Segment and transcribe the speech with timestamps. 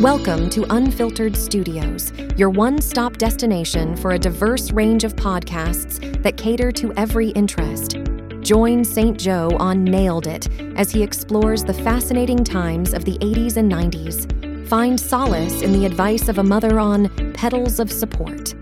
[0.00, 6.36] Welcome to Unfiltered Studios, your one stop destination for a diverse range of podcasts that
[6.36, 7.96] cater to every interest.
[8.42, 9.18] Join St.
[9.18, 14.68] Joe on Nailed It as he explores the fascinating times of the 80s and 90s.
[14.68, 18.54] Find solace in the advice of a mother on Petals of Support.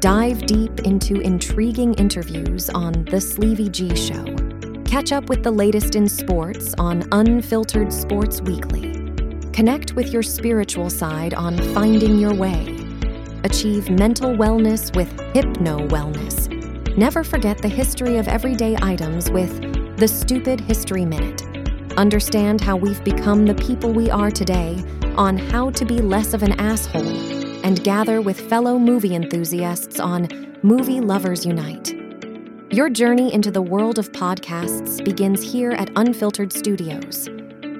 [0.00, 4.26] Dive deep into intriguing interviews on The Sleevy G Show.
[4.84, 8.91] Catch up with the latest in sports on Unfiltered Sports Weekly.
[9.52, 12.74] Connect with your spiritual side on Finding Your Way.
[13.44, 16.48] Achieve mental wellness with Hypno Wellness.
[16.96, 21.42] Never forget the history of everyday items with The Stupid History Minute.
[21.98, 24.82] Understand how we've become the people we are today
[25.16, 30.28] on how to be less of an asshole and gather with fellow movie enthusiasts on
[30.62, 31.92] Movie Lovers Unite.
[32.70, 37.28] Your journey into the world of podcasts begins here at Unfiltered Studios.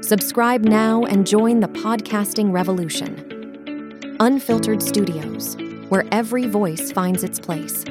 [0.02, 4.16] Subscribe now and join the podcasting revolution.
[4.18, 5.56] Unfiltered Studios,
[5.90, 7.84] where every voice finds its place.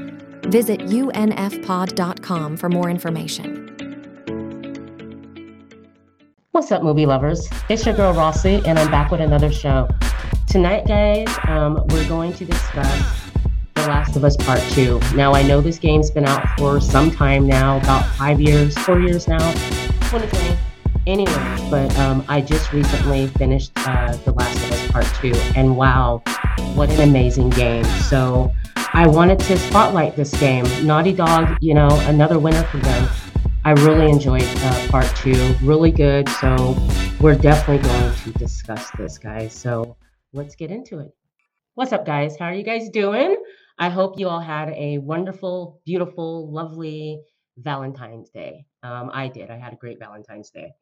[0.44, 3.66] Visit unfpod.com for more information.
[6.52, 7.48] What's up, movie lovers?
[7.70, 9.88] It's your girl Rossie, and I'm back with another show.
[10.50, 13.32] Tonight, guys, um, we're going to discuss
[13.76, 15.00] The Last of Us Part 2.
[15.16, 19.00] Now, I know this game's been out for some time now, about five years, four
[19.00, 19.40] years now,
[20.10, 20.71] 2020
[21.08, 25.76] anyway, but um, I just recently finished uh, The Last of Us Part 2, and
[25.76, 26.22] wow,
[26.76, 27.84] what an amazing game.
[27.84, 28.54] So
[28.94, 30.66] I wanted to spotlight this game.
[30.86, 33.10] Naughty Dog, you know, another winner for them.
[33.64, 36.28] I really enjoyed uh, Part 2, really good.
[36.30, 36.78] So
[37.20, 39.54] we're definitely going to discuss this, guys.
[39.54, 39.98] So
[40.34, 41.12] let's get into it.
[41.76, 42.38] What's up, guys?
[42.38, 43.38] How are you guys doing?
[43.78, 47.22] I hope you all had a wonderful, beautiful, lovely
[47.64, 48.66] Valentine's Day.
[48.84, 49.50] Um, I did.
[49.50, 50.74] I had a great Valentine's Day.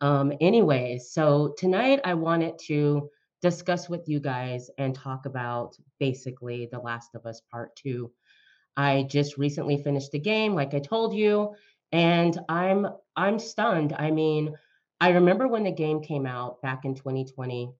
[0.00, 3.08] Um, anyways, so tonight I wanted to
[3.42, 8.10] discuss with you guys and talk about basically The Last of Us Part 2.
[8.76, 11.54] I just recently finished the game, like I told you,
[11.92, 13.94] and I'm I'm stunned.
[13.96, 14.56] I mean,
[15.00, 17.70] I remember when the game came out back in 2020,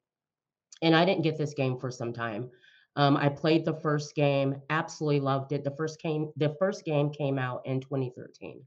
[0.82, 2.50] and I didn't get this game for some time.
[2.96, 5.64] Um, I played the first game, absolutely loved it.
[5.64, 8.62] The first game, the first game came out in 2013.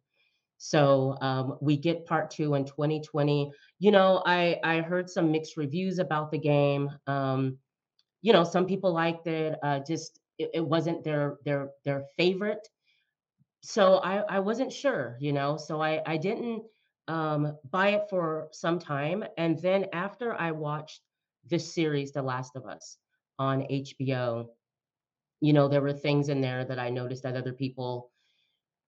[0.57, 3.51] So um, we get part two in 2020.
[3.79, 6.89] You know, I I heard some mixed reviews about the game.
[7.05, 7.57] Um,
[8.21, 9.57] you know, some people liked it.
[9.61, 12.67] Uh, just it, it wasn't their their their favorite.
[13.61, 15.17] So I I wasn't sure.
[15.19, 16.63] You know, so I I didn't
[17.07, 21.01] um, buy it for some time, and then after I watched
[21.45, 22.97] this series, The Last of Us,
[23.39, 24.47] on HBO,
[25.39, 28.11] you know, there were things in there that I noticed that other people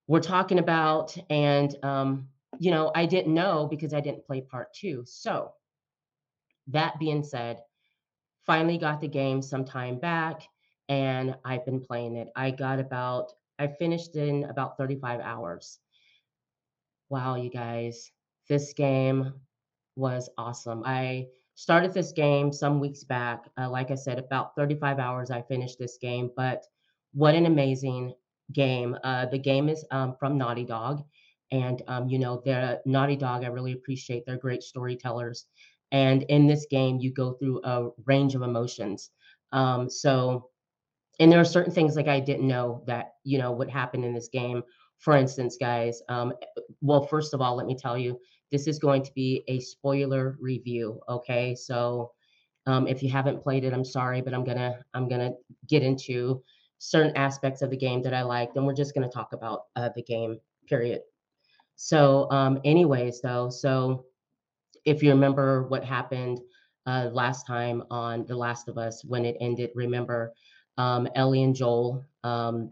[0.07, 1.15] we're talking about.
[1.29, 2.27] And, um,
[2.57, 5.03] you know, I didn't know because I didn't play part two.
[5.05, 5.53] So,
[6.67, 7.61] that being said,
[8.45, 10.43] finally got the game some time back
[10.87, 12.29] and I've been playing it.
[12.35, 15.79] I got about, I finished in about 35 hours.
[17.09, 18.11] Wow, you guys,
[18.47, 19.33] this game
[19.95, 20.83] was awesome.
[20.85, 21.27] I
[21.59, 23.49] started this game some weeks back.
[23.57, 26.63] Uh, like I said, about 35 hours I finished this game, but
[27.11, 28.13] what an amazing
[28.53, 28.97] game.
[29.03, 31.03] Uh, the game is um, from Naughty Dog,
[31.51, 33.43] and um, you know, they're Naughty Dog.
[33.43, 34.23] I really appreciate.
[34.25, 35.47] They're great storytellers,
[35.91, 39.11] and in this game, you go through a range of emotions.
[39.51, 40.51] Um, so,
[41.19, 44.13] and there are certain things like I didn't know that you know what happened in
[44.13, 44.63] this game.
[44.99, 46.31] For instance, guys, um,
[46.79, 48.17] well, first of all, let me tell you,
[48.51, 50.99] this is going to be a spoiler review.
[51.09, 52.11] Okay, so.
[52.65, 55.31] Um, if you haven't played it, I'm sorry, but I'm gonna I'm gonna
[55.67, 56.43] get into
[56.79, 59.89] certain aspects of the game that I liked, and we're just to talk about uh,
[59.95, 61.01] the game, period.
[61.75, 64.05] So, um, anyways, though, so
[64.85, 66.39] if you remember what happened
[66.85, 70.33] uh, last time on The Last of Us when it ended, remember
[70.77, 72.71] um, Ellie and Joel um,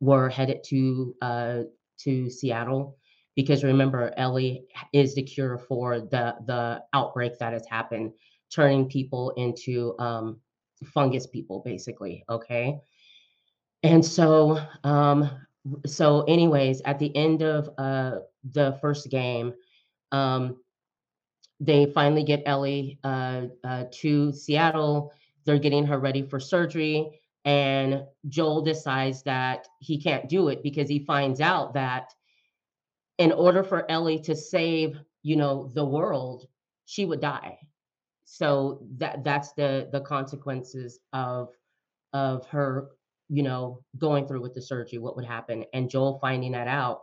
[0.00, 1.62] were headed to uh,
[1.98, 2.96] to Seattle
[3.36, 8.12] because remember Ellie is the cure for the the outbreak that has happened,
[8.50, 10.40] turning people into um,
[10.86, 12.24] fungus people, basically.
[12.28, 12.80] Okay,
[13.82, 15.30] and so, um,
[15.86, 18.20] so anyways, at the end of uh,
[18.52, 19.52] the first game,
[20.12, 20.56] um,
[21.60, 25.12] they finally get Ellie uh, uh, to Seattle.
[25.44, 30.88] They're getting her ready for surgery, and Joel decides that he can't do it because
[30.88, 32.12] he finds out that
[33.18, 36.46] in order for Ellie to save, you know, the world,
[36.86, 37.58] she would die.
[38.24, 41.48] So that that's the the consequences of
[42.12, 42.90] of her
[43.28, 47.00] you know, going through with the surgery, what would happen, and Joel finding that out,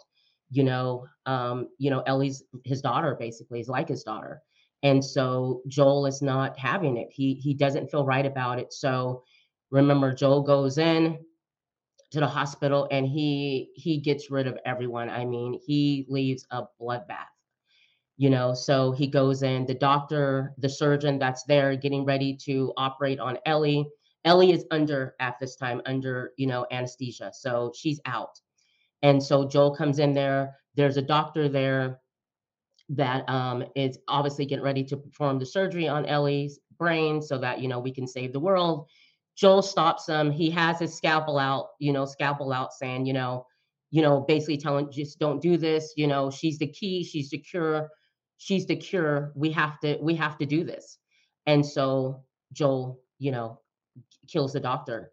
[0.51, 4.41] you know, um, you know, Ellie's his daughter basically is like his daughter,
[4.83, 7.07] And so Joel is not having it.
[7.11, 8.73] He he doesn't feel right about it.
[8.73, 9.23] So
[9.71, 11.19] remember, Joel goes in
[12.13, 15.09] to the hospital and he he gets rid of everyone.
[15.09, 17.25] I mean, he leaves a bloodbath.
[18.17, 22.71] You know, so he goes in, the doctor, the surgeon that's there getting ready to
[22.77, 23.87] operate on Ellie.
[24.23, 27.31] Ellie is under at this time under, you know, anesthesia.
[27.33, 28.39] So she's out.
[29.01, 30.55] And so Joel comes in there.
[30.75, 31.99] There's a doctor there
[32.89, 37.59] that um, is obviously getting ready to perform the surgery on Ellie's brain so that,
[37.59, 38.87] you know, we can save the world.
[39.35, 40.31] Joel stops him.
[40.31, 43.45] He has his scalpel out, you know, scalpel out saying, you know,
[43.91, 47.37] you know, basically telling just don't do this, you know, she's the key, she's the
[47.37, 47.89] cure,
[48.37, 49.31] she's the cure.
[49.35, 50.97] We have to we have to do this.
[51.45, 53.59] And so Joel, you know,
[54.27, 55.11] kills the doctor.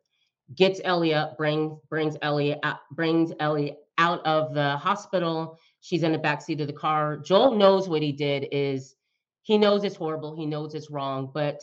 [0.55, 5.59] Gets Ellie up, brings brings Ellie out, uh, brings Ellie out of the hospital.
[5.81, 7.19] She's in the back seat of the car.
[7.19, 8.97] Joel knows what he did is
[9.43, 11.63] he knows it's horrible, he knows it's wrong, but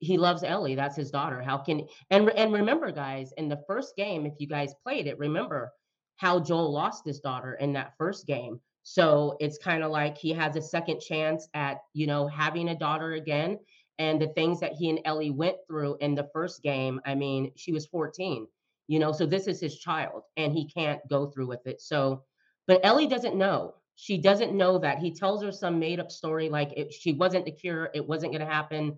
[0.00, 0.74] he loves Ellie.
[0.74, 1.42] That's his daughter.
[1.42, 5.18] How can and and remember, guys, in the first game, if you guys played it,
[5.18, 5.72] remember
[6.16, 8.60] how Joel lost his daughter in that first game.
[8.82, 12.78] So it's kind of like he has a second chance at you know having a
[12.78, 13.58] daughter again.
[13.98, 17.50] And the things that he and Ellie went through in the first game, I mean,
[17.56, 18.46] she was 14,
[18.86, 21.80] you know, so this is his child and he can't go through with it.
[21.80, 22.22] So,
[22.68, 23.74] but Ellie doesn't know.
[23.96, 24.98] She doesn't know that.
[24.98, 28.30] He tells her some made up story like it, she wasn't the cure, it wasn't
[28.30, 28.96] going to happen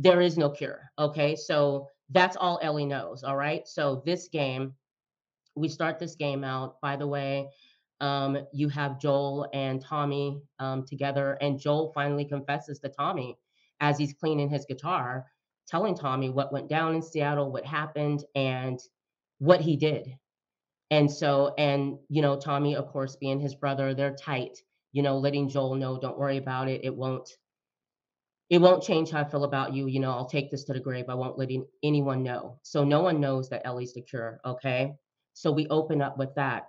[0.00, 0.90] there is no cure.
[0.98, 1.36] Okay.
[1.36, 3.22] So that's all Ellie knows.
[3.22, 3.68] All right.
[3.68, 4.74] So this game,
[5.56, 6.80] we start this game out.
[6.80, 7.48] By the way,
[8.00, 13.36] um, you have Joel and Tommy um, together, and Joel finally confesses to Tommy
[13.80, 15.26] as he's cleaning his guitar,
[15.68, 18.78] telling Tommy what went down in Seattle, what happened, and
[19.38, 20.08] what he did.
[20.90, 24.56] And so, and you know, Tommy, of course, being his brother, they're tight.
[24.92, 26.84] You know, letting Joel know, don't worry about it.
[26.84, 27.30] It won't
[28.50, 29.86] it won't change how I feel about you.
[29.86, 31.04] You know, I'll take this to the grave.
[31.08, 31.50] I won't let
[31.84, 32.58] anyone know.
[32.62, 34.40] So no one knows that Ellie's the cure.
[34.44, 34.92] Okay.
[35.34, 36.68] So we open up with that.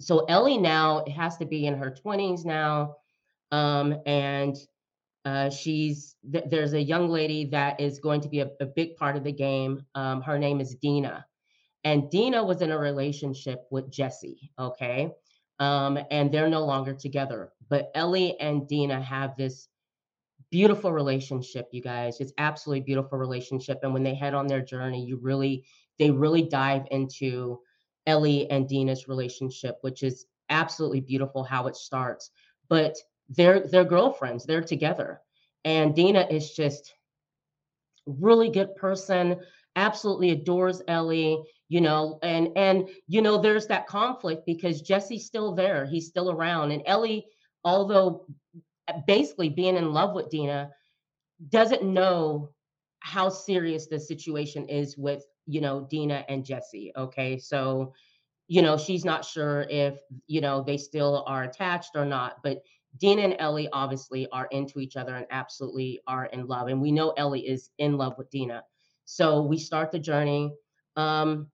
[0.00, 2.96] So Ellie now has to be in her 20s now.
[3.50, 4.56] Um, and
[5.24, 8.94] uh, she's th- there's a young lady that is going to be a, a big
[8.96, 9.84] part of the game.
[9.96, 11.26] Um, her name is Dina.
[11.82, 14.52] And Dina was in a relationship with Jesse.
[14.58, 15.10] Okay.
[15.58, 17.52] Um, and they're no longer together.
[17.68, 19.68] But Ellie and Dina have this
[20.54, 22.20] beautiful relationship you guys.
[22.20, 25.64] It's absolutely beautiful relationship and when they head on their journey you really
[25.98, 27.58] they really dive into
[28.06, 32.30] ellie and dina's relationship which is absolutely beautiful how it starts.
[32.68, 32.94] But
[33.30, 35.20] they're they're girlfriends they're together
[35.64, 36.94] and dina is just
[38.06, 39.40] really good person
[39.74, 45.52] absolutely adores ellie you know and and you know there's that conflict because jesse's still
[45.52, 47.26] there he's still around and ellie
[47.64, 48.24] although
[49.06, 50.70] basically being in love with Dina,
[51.48, 52.50] doesn't know
[53.00, 56.92] how serious the situation is with, you know, Dina and Jesse.
[56.96, 57.38] Okay.
[57.38, 57.92] So,
[58.48, 62.42] you know, she's not sure if, you know, they still are attached or not.
[62.42, 62.62] But
[62.98, 66.68] Dina and Ellie obviously are into each other and absolutely are in love.
[66.68, 68.62] And we know Ellie is in love with Dina.
[69.04, 70.54] So we start the journey.
[70.96, 71.48] Um,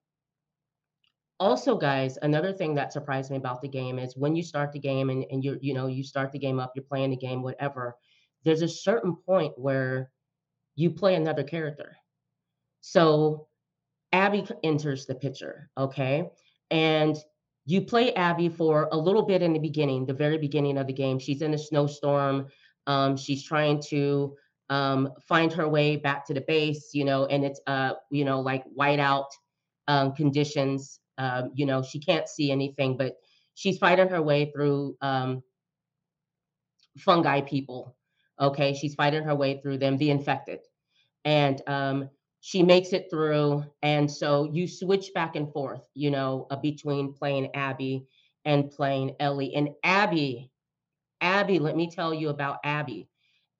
[1.41, 4.79] also guys another thing that surprised me about the game is when you start the
[4.79, 7.41] game and, and you you know you start the game up you're playing the game
[7.41, 7.95] whatever
[8.45, 10.11] there's a certain point where
[10.75, 11.97] you play another character.
[12.81, 13.47] So
[14.13, 16.29] abby enters the picture okay?
[16.69, 17.17] And
[17.65, 20.93] you play abby for a little bit in the beginning the very beginning of the
[20.93, 21.17] game.
[21.17, 22.47] She's in a snowstorm
[22.87, 24.35] um, she's trying to
[24.69, 28.39] um, find her way back to the base you know and it's uh you know
[28.41, 29.29] like whiteout
[29.87, 33.15] um, conditions um, you know, she can't see anything, but
[33.55, 35.43] she's fighting her way through um,
[36.97, 37.95] fungi people.
[38.39, 40.59] Okay, she's fighting her way through them, the infected,
[41.25, 43.63] and um, she makes it through.
[43.83, 48.07] And so you switch back and forth, you know, uh, between playing Abby
[48.45, 49.53] and playing Ellie.
[49.53, 50.49] And Abby,
[51.21, 53.07] Abby, let me tell you about Abby.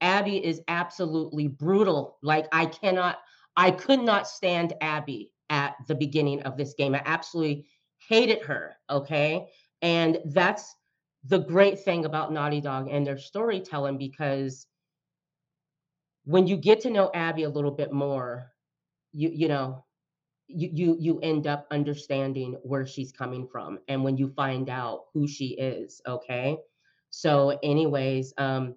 [0.01, 2.17] Abby is absolutely brutal.
[2.23, 3.19] Like I cannot,
[3.55, 6.95] I could not stand Abby at the beginning of this game.
[6.95, 7.67] I absolutely
[8.09, 8.75] hated her.
[8.89, 9.47] Okay.
[9.83, 10.75] And that's
[11.25, 14.65] the great thing about Naughty Dog and their storytelling because
[16.25, 18.51] when you get to know Abby a little bit more,
[19.11, 19.83] you you know,
[20.47, 25.05] you you you end up understanding where she's coming from and when you find out
[25.13, 26.57] who she is, okay?
[27.09, 28.75] So anyways, um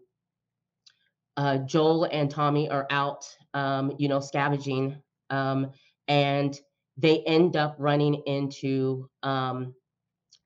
[1.36, 4.96] uh Joel and Tommy are out um, you know, scavenging
[5.30, 5.70] um
[6.08, 6.58] and
[6.96, 9.74] they end up running into um,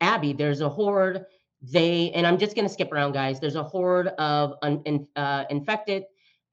[0.00, 0.32] Abby.
[0.32, 1.24] There's a horde
[1.60, 3.40] they and I'm just gonna skip around, guys.
[3.40, 6.04] There's a horde of un, in, uh, infected,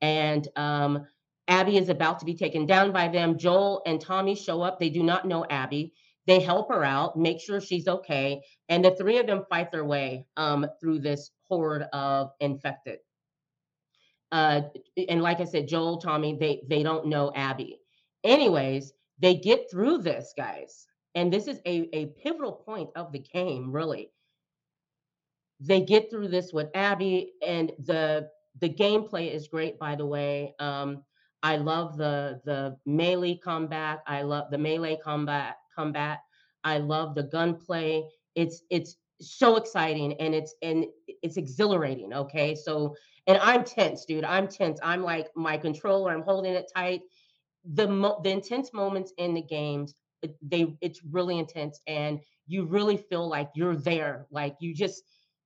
[0.02, 1.06] and um,
[1.48, 3.38] Abby is about to be taken down by them.
[3.38, 4.80] Joel and Tommy show up.
[4.80, 5.94] They do not know Abby.
[6.26, 9.86] They help her out, make sure she's okay, and the three of them fight their
[9.86, 12.98] way um, through this horde of infected.
[14.32, 14.62] Uh,
[15.08, 17.80] and like I said, Joel, Tommy, they they don't know Abby.
[18.26, 23.20] Anyways, they get through this, guys, and this is a a pivotal point of the
[23.20, 24.12] game, really.
[25.62, 28.30] They get through this with Abby, and the
[28.60, 30.54] the gameplay is great, by the way.
[30.60, 31.04] Um,
[31.44, 34.02] I love the the melee combat.
[34.08, 36.20] I love the melee combat combat.
[36.64, 38.04] I love the gunplay.
[38.36, 42.14] It's it's so exciting and it's and it's exhilarating.
[42.14, 42.96] Okay, so
[43.28, 44.24] and I'm tense, dude.
[44.24, 44.80] I'm tense.
[44.84, 46.12] I'm like my controller.
[46.12, 47.02] I'm holding it tight.
[47.74, 49.96] The mo- the intense moments in the games,
[50.42, 54.28] they it's really intense, and you really feel like you're there.
[54.32, 55.04] Like you just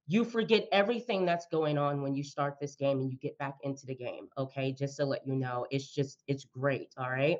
[0.07, 3.55] you forget everything that's going on when you start this game and you get back
[3.63, 4.27] into the game.
[4.37, 6.93] Okay, just to let you know, it's just it's great.
[6.97, 7.37] All right,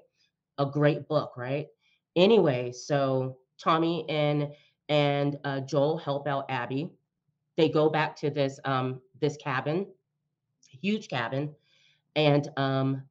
[0.57, 1.67] a great book, right?
[2.15, 4.50] Anyway, so Tommy and
[4.88, 6.89] and uh, Joel help out Abby.
[7.57, 9.88] They go back to this um, this cabin,
[10.81, 11.55] huge cabin,
[12.15, 13.03] and um,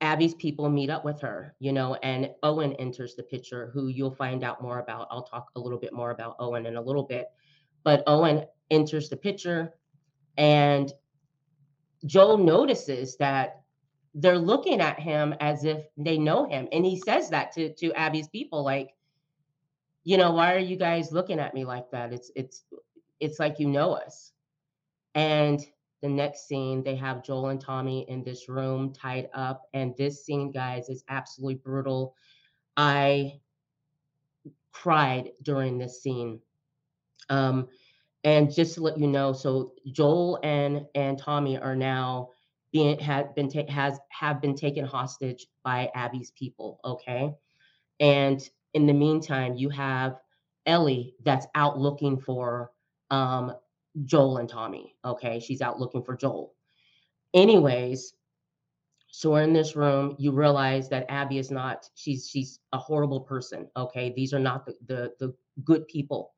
[0.00, 4.10] Abby's people meet up with her, you know, and Owen enters the picture, who you'll
[4.10, 5.08] find out more about.
[5.10, 7.28] I'll talk a little bit more about Owen in a little bit,
[7.82, 9.72] but Owen enters the picture,
[10.36, 10.92] and
[12.04, 13.62] Joel notices that
[14.14, 17.92] they're looking at him as if they know him, and he says that to to
[17.94, 18.90] Abby's people, like
[20.04, 22.12] you know, why are you guys looking at me like that?
[22.12, 22.64] It's it's
[23.18, 24.32] it's like you know us.
[25.14, 25.66] And
[26.06, 29.62] the next scene, they have Joel and Tommy in this room tied up.
[29.74, 32.14] And this scene, guys, is absolutely brutal.
[32.76, 33.40] I
[34.72, 36.40] cried during this scene.
[37.28, 37.68] Um,
[38.22, 42.30] and just to let you know, so Joel and and Tommy are now
[42.72, 46.80] being had been ta- has have been taken hostage by Abby's people.
[46.84, 47.32] Okay,
[48.00, 50.18] and in the meantime, you have
[50.66, 52.72] Ellie that's out looking for
[53.10, 53.54] um,
[54.04, 54.94] Joel and Tommy.
[55.04, 56.54] Okay, she's out looking for Joel.
[57.34, 58.14] Anyways,
[59.08, 60.14] so we're in this room.
[60.18, 61.88] You realize that Abby is not.
[61.94, 63.68] She's she's a horrible person.
[63.76, 65.34] Okay, these are not the the, the
[65.64, 66.34] good people.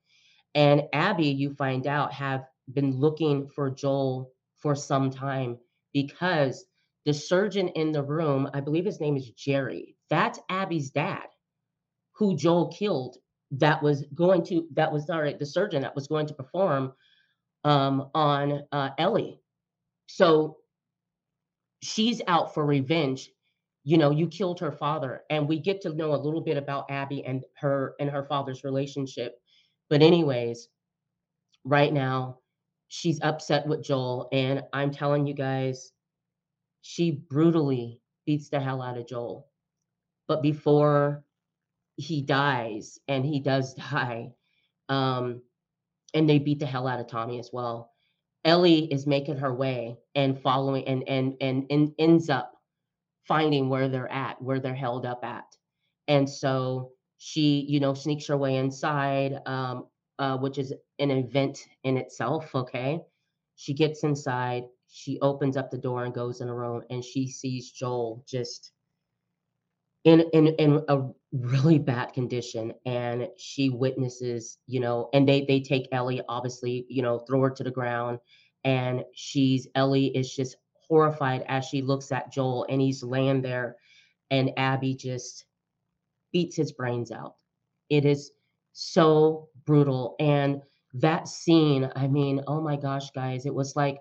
[0.54, 5.58] And Abby, you find out, have been looking for Joel for some time
[5.92, 6.64] because
[7.04, 9.96] the surgeon in the room, I believe his name is Jerry.
[10.10, 11.26] That's Abby's dad
[12.12, 13.16] who Joel killed
[13.52, 16.92] that was going to that was sorry the surgeon that was going to perform
[17.64, 19.40] um, on uh, Ellie.
[20.06, 20.58] So
[21.82, 23.30] she's out for revenge.
[23.84, 26.90] You know, you killed her father, and we get to know a little bit about
[26.90, 29.36] Abby and her and her father's relationship.
[29.88, 30.68] But anyways,
[31.64, 32.38] right now
[32.88, 35.92] she's upset with Joel, and I'm telling you guys,
[36.82, 39.48] she brutally beats the hell out of Joel.
[40.28, 41.24] But before
[41.96, 44.30] he dies, and he does die.
[44.88, 45.42] Um,
[46.14, 47.92] and they beat the hell out of Tommy as well.
[48.44, 52.54] Ellie is making her way and following and and and, and ends up
[53.26, 55.44] finding where they're at, where they're held up at.
[56.08, 59.86] And so she, you know, sneaks her way inside, um,
[60.18, 62.54] uh, which is an event in itself.
[62.54, 63.00] Okay.
[63.56, 67.28] She gets inside, she opens up the door and goes in a room, and she
[67.28, 68.72] sees Joel just
[70.08, 75.60] in in in a really bad condition and she witnesses you know and they they
[75.60, 78.18] take ellie obviously you know throw her to the ground
[78.64, 83.76] and she's ellie is just horrified as she looks at joel and he's laying there
[84.30, 85.44] and abby just
[86.32, 87.36] beats his brains out.
[87.88, 88.32] It is
[88.72, 90.62] so brutal and
[90.94, 93.98] that scene i mean oh my gosh guys it was like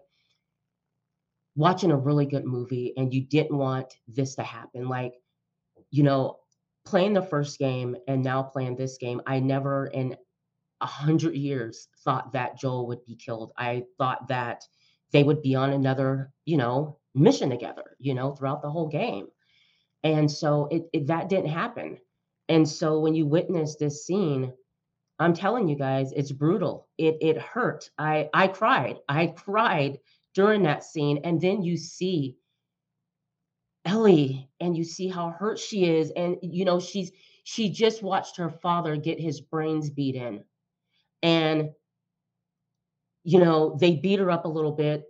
[1.58, 4.88] watching a really good movie and you didn't want this to happen.
[4.88, 5.14] Like
[5.92, 6.38] you know,
[6.86, 10.16] playing the first game and now playing this game, I never in
[10.82, 13.52] a hundred years thought that Joel would be killed.
[13.58, 14.64] I thought that
[15.12, 19.28] they would be on another, you know, mission together, you know, throughout the whole game.
[20.04, 21.98] And so it, it that didn't happen.
[22.50, 24.54] And so when you witness this scene,
[25.20, 26.88] I'm telling you guys, it's brutal.
[26.98, 27.90] It it hurt.
[27.98, 28.98] I I cried.
[29.10, 30.00] I cried
[30.36, 31.22] during that scene.
[31.24, 32.38] And then you see
[33.88, 37.12] Ellie and you see how hurt she is and you know she's
[37.46, 40.44] she just watched her father get his brains beat in.
[41.24, 41.72] And
[43.24, 45.06] you know they beat her up a little bit.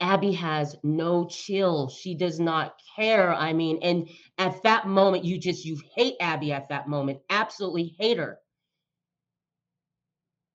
[0.00, 1.88] Abby has no chill.
[1.88, 6.52] She does not care I mean and at that moment you just you hate Abby
[6.52, 8.38] at that moment absolutely hate her.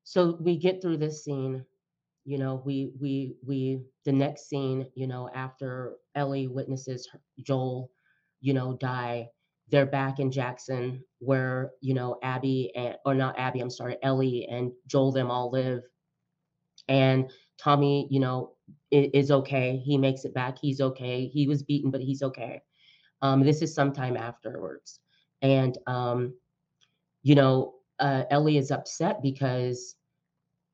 [0.03, 1.65] So we get through this scene
[2.25, 7.09] you know we we we the next scene you know after ellie witnesses
[7.41, 7.91] joel
[8.41, 9.27] you know die
[9.69, 14.47] they're back in jackson where you know abby and or not abby i'm sorry ellie
[14.49, 15.81] and joel them all live.
[16.87, 18.53] And tommy you know
[18.91, 19.77] is okay.
[19.77, 20.57] He makes it back.
[20.59, 21.27] He's okay.
[21.27, 22.61] He was beaten but he's okay.
[23.21, 24.99] Um this is sometime afterwards.
[25.41, 26.33] And um
[27.23, 29.95] you know uh, ellie is upset because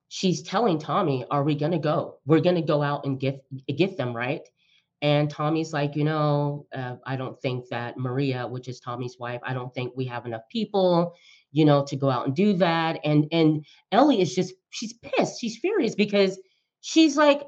[0.10, 2.20] she's telling Tommy, "Are we gonna go?
[2.26, 4.48] We're gonna go out and get get them, right?"
[5.02, 9.42] And Tommy's like, "You know, uh, I don't think that Maria, which is Tommy's wife,
[9.44, 11.14] I don't think we have enough people,
[11.52, 15.40] you know, to go out and do that." And and Ellie is just she's pissed,
[15.40, 16.40] she's furious because
[16.82, 17.44] she's like,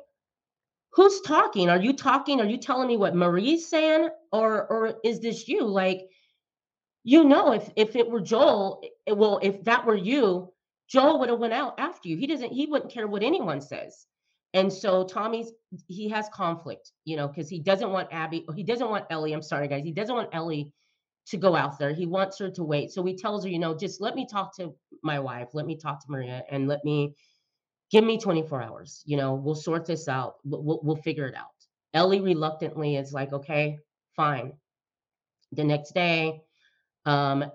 [0.94, 1.70] "Who's talking?
[1.70, 2.40] Are you talking?
[2.42, 5.66] Are you telling me what Marie's saying, or or is this you?
[5.66, 6.02] Like,
[7.04, 10.54] you know, if if it were Joel, it, well, if that were you,
[10.90, 12.18] Joel would have went out after you.
[12.18, 12.52] He doesn't.
[12.52, 14.06] He wouldn't care what anyone says.
[14.54, 15.52] And so Tommy's
[15.88, 18.46] he has conflict, you know, because he doesn't want Abby.
[18.56, 19.34] He doesn't want Ellie.
[19.34, 19.84] I'm sorry, guys.
[19.84, 20.74] He doesn't want Ellie
[21.28, 21.94] to go out there.
[21.94, 22.92] He wants her to wait.
[22.92, 25.50] So he tells her, you know, just let me talk to my wife.
[25.54, 27.14] Let me talk to Maria, and let me
[27.92, 29.04] give me 24 hours.
[29.06, 30.36] You know, we'll sort this out.
[30.44, 31.48] We'll, we'll, figure it out.
[31.94, 33.78] Ellie reluctantly is like, okay,
[34.16, 34.54] fine.
[35.52, 36.42] The next day,
[37.06, 37.46] um,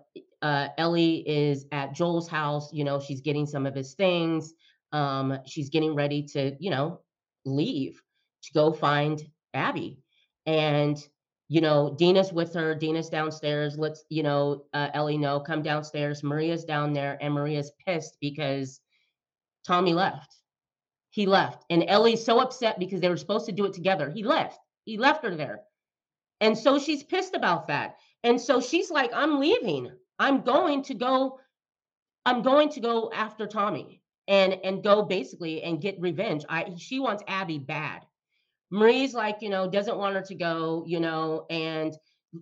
[0.45, 2.71] uh, Ellie is at Joel's house.
[2.71, 4.53] You know, she's getting some of his things.
[4.93, 7.01] Um, she's getting ready to, you know,
[7.47, 8.01] leave
[8.43, 9.23] to go find
[9.55, 9.99] Abby.
[10.45, 11.03] And,
[11.49, 12.75] you know, Dina's with her.
[12.75, 13.79] Dina's downstairs.
[13.79, 16.23] Let's, you know, uh, Ellie know, come downstairs.
[16.23, 18.81] Maria's down there, and Maria's pissed because
[19.67, 20.37] Tommy left.
[21.09, 21.65] He left.
[21.71, 24.11] And Ellie's so upset because they were supposed to do it together.
[24.11, 24.59] He left.
[24.85, 25.61] He left her there.
[26.43, 27.97] And so she's pissed about that.
[28.23, 29.91] And so she's like, I'm leaving.
[30.19, 31.39] I'm going to go,
[32.25, 36.45] I'm going to go after Tommy and and go basically and get revenge.
[36.49, 38.03] I she wants Abby bad.
[38.71, 41.97] Marie's like, you know, doesn't want her to go, you know, and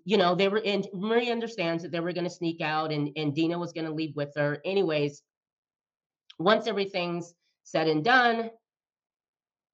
[0.04, 3.34] you know, they were and Marie understands that they were gonna sneak out and, and
[3.34, 4.58] Dina was gonna leave with her.
[4.64, 5.22] Anyways,
[6.38, 8.50] once everything's said and done,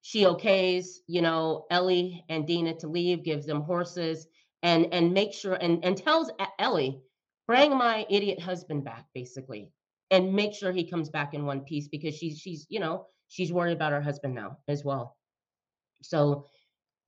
[0.01, 4.27] she okays, you know, Ellie and Dina to leave, gives them horses,
[4.63, 7.01] and and make sure and and tells Ellie,
[7.49, 9.71] bring my idiot husband back, basically,
[10.11, 13.51] and make sure he comes back in one piece because she's she's you know she's
[13.51, 15.17] worried about her husband now as well.
[16.03, 16.45] So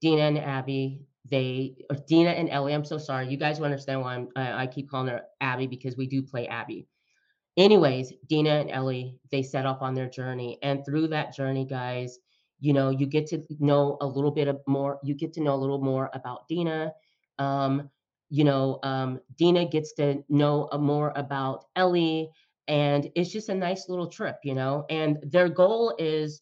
[0.02, 2.74] Dina and Abby, they or Dina and Ellie.
[2.74, 5.68] I'm so sorry, you guys will understand why I'm I, I keep calling her Abby
[5.68, 6.88] because we do play Abby.
[7.56, 10.58] Anyways, Dina and Ellie, they set off on their journey.
[10.64, 12.18] And through that journey, guys,
[12.62, 15.54] you know, you get to know a little bit of more, you get to know
[15.54, 16.94] a little more about Dina.
[17.38, 17.90] Um,
[18.32, 22.30] you know, um, Dina gets to know uh, more about Ellie.
[22.67, 24.86] And it's just a nice little trip, you know.
[24.89, 26.41] And their goal is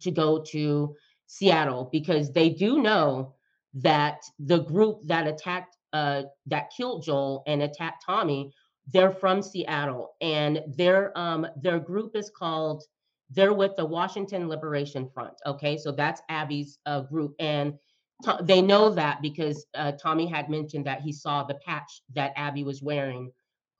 [0.00, 3.34] to go to Seattle because they do know
[3.74, 8.52] that the group that attacked uh that killed Joel and attacked Tommy,
[8.92, 12.82] they're from Seattle and their um their group is called
[13.30, 15.34] they're with the Washington Liberation Front.
[15.46, 17.74] Okay, so that's Abby's uh, group and
[18.42, 22.64] they know that because uh, Tommy had mentioned that he saw the patch that Abby
[22.64, 23.30] was wearing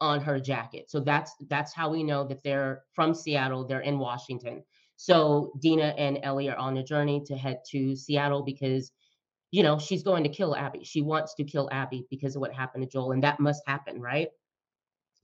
[0.01, 0.89] on her jacket.
[0.89, 3.67] So that's that's how we know that they're from Seattle.
[3.67, 4.63] They're in Washington.
[4.97, 8.93] So Dina and Ellie are on a journey to head to Seattle because,
[9.51, 10.85] you know, she's going to kill Abby.
[10.85, 14.01] She wants to kill Abby because of what happened to Joel, and that must happen,
[14.01, 14.29] right?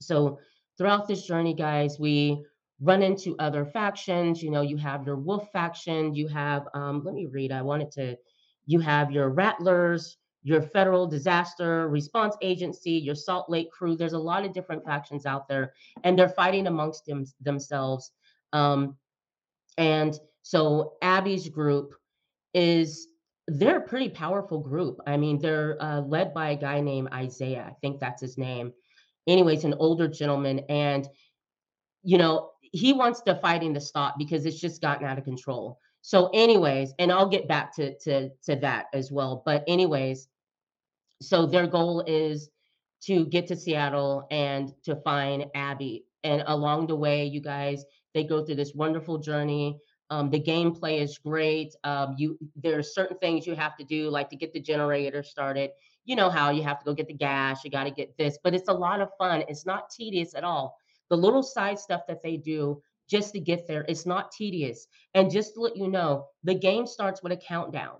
[0.01, 0.39] So
[0.77, 2.43] throughout this journey, guys, we
[2.81, 4.43] run into other factions.
[4.43, 7.91] You know, you have your wolf faction, you have, um, let me read, I wanted
[7.93, 8.17] to,
[8.65, 13.95] you have your rattlers, your federal disaster response agency, your Salt Lake crew.
[13.95, 15.73] There's a lot of different factions out there,
[16.03, 18.11] and they're fighting amongst them, themselves.
[18.53, 18.95] Um,
[19.77, 21.95] and so Abby's group
[22.53, 23.07] is
[23.47, 24.99] they're a pretty powerful group.
[25.05, 27.65] I mean, they're uh, led by a guy named Isaiah.
[27.67, 28.71] I think that's his name.
[29.27, 31.07] Anyways, an older gentleman, and
[32.03, 35.79] you know he wants the fighting to stop because it's just gotten out of control.
[36.07, 39.41] So, anyways, and I'll get back to to to that as well.
[39.43, 40.27] But anyways,
[41.19, 42.51] so their goal is
[43.05, 46.05] to get to Seattle and to find Abby.
[46.23, 49.79] And along the way, you guys, they go through this wonderful journey.
[50.11, 51.75] Um, the gameplay is great.
[51.83, 55.23] Um, you there are certain things you have to do, like to get the generator
[55.23, 55.71] started.
[56.03, 58.37] You know how you have to go get the gas, you got to get this,
[58.43, 59.43] but it's a lot of fun.
[59.47, 60.77] It's not tedious at all.
[61.09, 64.87] The little side stuff that they do just to get there, it's not tedious.
[65.13, 67.97] And just to let you know, the game starts with a countdown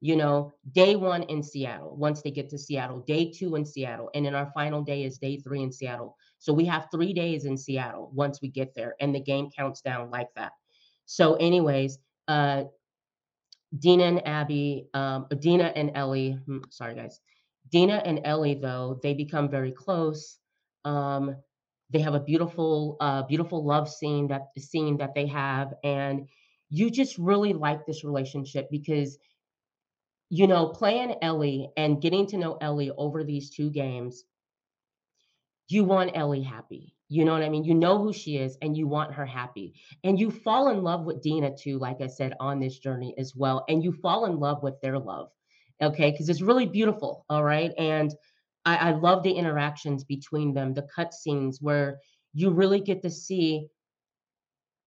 [0.00, 4.10] you know, day one in Seattle, once they get to Seattle, day two in Seattle,
[4.14, 6.16] and then our final day is day three in Seattle.
[6.38, 9.82] So we have three days in Seattle once we get there, and the game counts
[9.82, 10.52] down like that.
[11.04, 12.64] So, anyways, uh,
[13.78, 17.20] Dina and Abby, um, Dina and Ellie, hmm, sorry guys,
[17.70, 20.38] Dina and Ellie though they become very close.
[20.86, 21.36] Um,
[21.90, 26.28] they have a beautiful, uh, beautiful love scene that scene that they have, and
[26.68, 29.18] you just really like this relationship because
[30.28, 34.24] you know playing Ellie and getting to know Ellie over these two games
[35.70, 36.94] you want Ellie happy.
[37.08, 37.64] You know what I mean?
[37.64, 39.74] You know who she is and you want her happy.
[40.04, 43.34] And you fall in love with Dina too, like I said, on this journey as
[43.34, 43.64] well.
[43.68, 45.30] And you fall in love with their love.
[45.82, 46.10] Okay.
[46.10, 47.24] Because it's really beautiful.
[47.30, 47.72] All right.
[47.78, 48.14] And
[48.64, 51.98] I, I love the interactions between them, the cut scenes where
[52.32, 53.68] you really get to see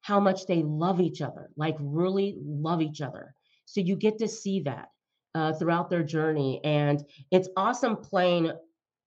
[0.01, 3.33] how much they love each other, like really love each other.
[3.65, 4.89] So you get to see that
[5.33, 6.59] uh, throughout their journey.
[6.63, 8.51] And it's awesome playing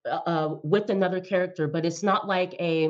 [0.05, 2.89] uh, uh, with another character, but it's not like a,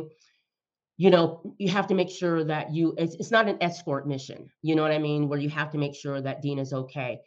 [0.96, 4.50] you know, you have to make sure that you, it's, it's not an escort mission.
[4.62, 5.28] You know what I mean?
[5.28, 7.20] Where you have to make sure that Dina's okay.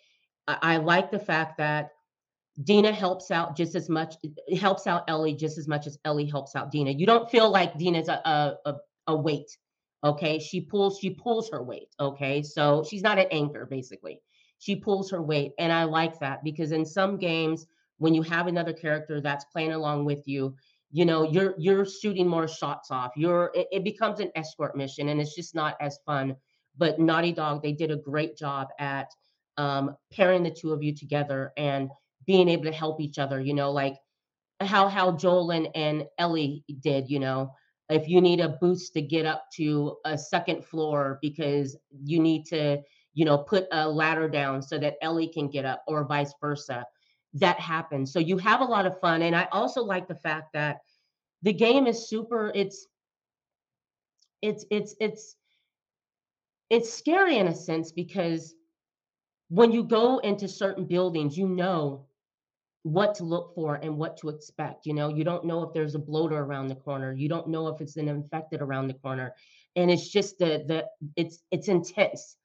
[0.49, 1.91] I, I like the fact that
[2.63, 4.17] Dina helps out just as much,
[4.59, 6.91] helps out Ellie just as much as Ellie helps out Dina.
[6.91, 8.75] You don't feel like Dina's a, a, a,
[9.09, 9.57] a weight.
[10.05, 10.39] Okay.
[10.39, 11.89] She pulls, she pulls her weight.
[11.99, 12.43] Okay.
[12.43, 14.21] So she's not an anchor, basically.
[14.59, 15.53] She pulls her weight.
[15.59, 17.67] And I like that because in some games,
[17.99, 20.57] when you have another character that's playing along with you
[20.91, 25.09] you know you're you're shooting more shots off you're it, it, becomes an escort mission
[25.09, 26.35] and it's just not as fun
[26.77, 29.09] but naughty dog they did a great job at
[29.57, 31.91] um, pairing the two of you together and
[32.27, 33.97] being able to help each other you know like
[34.61, 37.51] how how joel and, and ellie did you know
[37.89, 42.45] if you need a boost to get up to a second floor because you need
[42.45, 42.81] to
[43.15, 46.85] you know put a ladder down so that ellie can get up or vice versa
[47.35, 48.13] that happens.
[48.13, 49.23] So you have a lot of fun.
[49.23, 50.79] And I also like the fact that
[51.43, 52.87] the game is super, it's
[54.43, 55.37] it's it's it's
[56.71, 58.55] it's scary in a sense because
[59.49, 62.07] when you go into certain buildings, you know
[62.83, 64.87] what to look for and what to expect.
[64.87, 67.13] You know, you don't know if there's a bloater around the corner.
[67.13, 69.35] You don't know if it's an infected around the corner.
[69.77, 72.37] And it's just the the it's it's intense.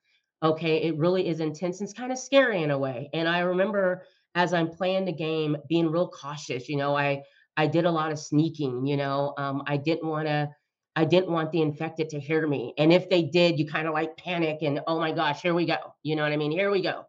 [0.43, 0.83] Okay.
[0.83, 1.81] It really is intense.
[1.81, 3.09] It's kind of scary in a way.
[3.13, 4.03] And I remember
[4.35, 6.69] as I'm playing the game, being real cautious.
[6.69, 7.23] You know, I
[7.57, 8.85] I did a lot of sneaking.
[8.85, 10.49] You know, um, I didn't want to.
[10.97, 12.73] I didn't want the infected to hear me.
[12.77, 15.65] And if they did, you kind of like panic and oh my gosh, here we
[15.65, 15.93] go.
[16.03, 16.51] You know what I mean?
[16.51, 17.05] Here we go.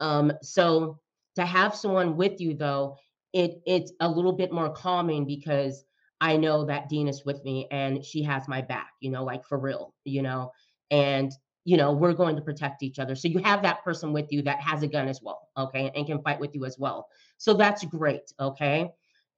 [0.00, 0.98] Um, so
[1.36, 2.96] to have someone with you though,
[3.32, 5.84] it it's a little bit more calming because
[6.20, 9.44] I know that Dean is with me and she has my back, you know, like
[9.44, 10.52] for real, you know.
[10.90, 11.32] And
[11.64, 13.16] you know, we're going to protect each other.
[13.16, 16.06] So you have that person with you that has a gun as well, okay, and
[16.06, 17.08] can fight with you as well.
[17.38, 18.88] So that's great, okay.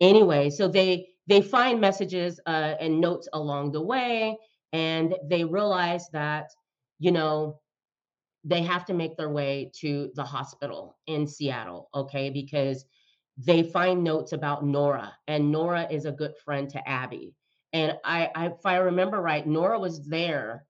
[0.01, 4.37] Anyway, so they they find messages uh, and notes along the way,
[4.73, 6.51] and they realize that
[6.99, 7.59] you know
[8.45, 12.85] they have to make their way to the hospital in Seattle, okay, because
[13.37, 17.35] they find notes about Nora, and Nora is a good friend to Abby.
[17.73, 20.65] And I, I if I remember right, Nora was there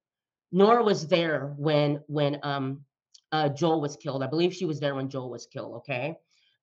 [0.53, 2.81] Nora was there when when um
[3.33, 4.23] uh Joel was killed.
[4.23, 5.75] I believe she was there when Joel was killed.
[5.77, 6.17] Okay.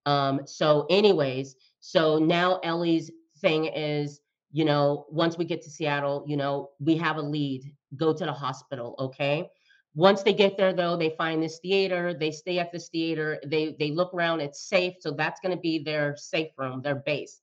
[0.08, 4.20] Um, so, anyways, so now Ellie's thing is,
[4.52, 7.74] you know, once we get to Seattle, you know, we have a lead.
[7.96, 9.50] Go to the hospital, okay?
[9.96, 12.14] Once they get there, though, they find this theater.
[12.14, 13.40] They stay at this theater.
[13.46, 14.42] They they look around.
[14.42, 17.40] It's safe, so that's going to be their safe room, their base.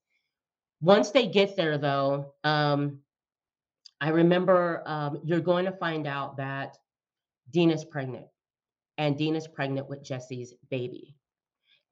[0.83, 2.99] Once they get there, though, um,
[4.01, 6.77] I remember um, you're going to find out that
[7.51, 8.27] Dina's pregnant,
[8.99, 11.17] and Dina's pregnant with Jesse's baby.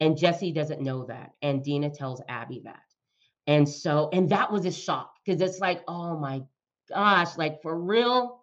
[0.01, 1.33] And Jesse doesn't know that.
[1.43, 2.83] And Dina tells Abby that.
[3.47, 6.43] And so, and that was a shock because it's like, oh my
[6.89, 8.40] gosh, like for real,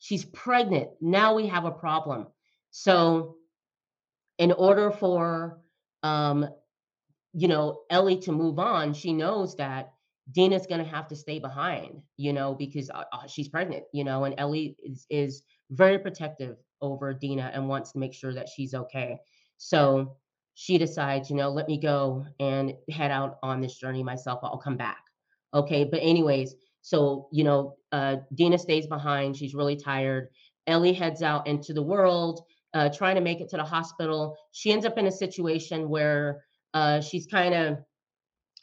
[0.00, 0.90] she's pregnant.
[1.00, 2.26] Now we have a problem.
[2.72, 3.36] So,
[4.38, 5.60] in order for,
[6.02, 6.48] um,
[7.32, 9.92] you know, Ellie to move on, she knows that
[10.32, 14.04] Dina's going to have to stay behind, you know, because uh, uh, she's pregnant, you
[14.04, 18.48] know, and Ellie is, is very protective over Dina and wants to make sure that
[18.48, 19.18] she's okay.
[19.58, 20.16] So
[20.54, 24.40] she decides, you know, let me go and head out on this journey myself.
[24.42, 25.04] I'll come back.
[25.52, 25.84] Okay.
[25.84, 29.36] But, anyways, so, you know, uh, Dina stays behind.
[29.36, 30.28] She's really tired.
[30.66, 32.42] Ellie heads out into the world,
[32.74, 34.36] uh, trying to make it to the hospital.
[34.52, 37.78] She ends up in a situation where uh, she's kind of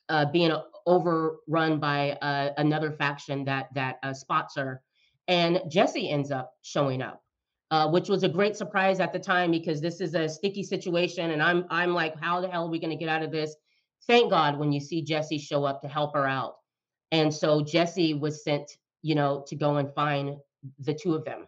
[0.10, 0.52] uh, being
[0.86, 4.82] overrun by uh, another faction that that uh, spots her,
[5.28, 7.22] and Jesse ends up showing up,
[7.92, 11.44] which was a great surprise at the time because this is a sticky situation, and
[11.44, 13.54] I'm I'm like, how the hell are we going to get out of this?
[14.06, 16.56] Thank God when you see Jesse show up to help her out.
[17.12, 18.70] And so Jesse was sent,
[19.02, 20.38] you know, to go and find
[20.80, 21.48] the two of them.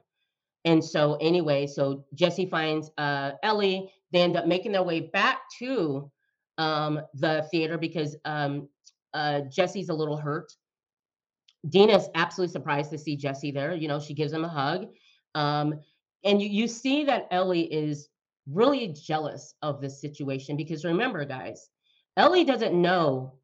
[0.66, 3.92] And so anyway, so Jesse finds uh, Ellie.
[4.12, 6.12] They end up making their way back to
[6.58, 8.68] um, the theater because um,
[9.14, 10.52] uh, Jesse's a little hurt.
[11.70, 13.74] Dina's absolutely surprised to see Jesse there.
[13.76, 14.88] You know, she gives him a hug.
[15.36, 15.80] Um,
[16.24, 18.10] and you, you see that Ellie is
[18.48, 21.70] really jealous of this situation because remember, guys,
[22.18, 23.39] Ellie doesn't know,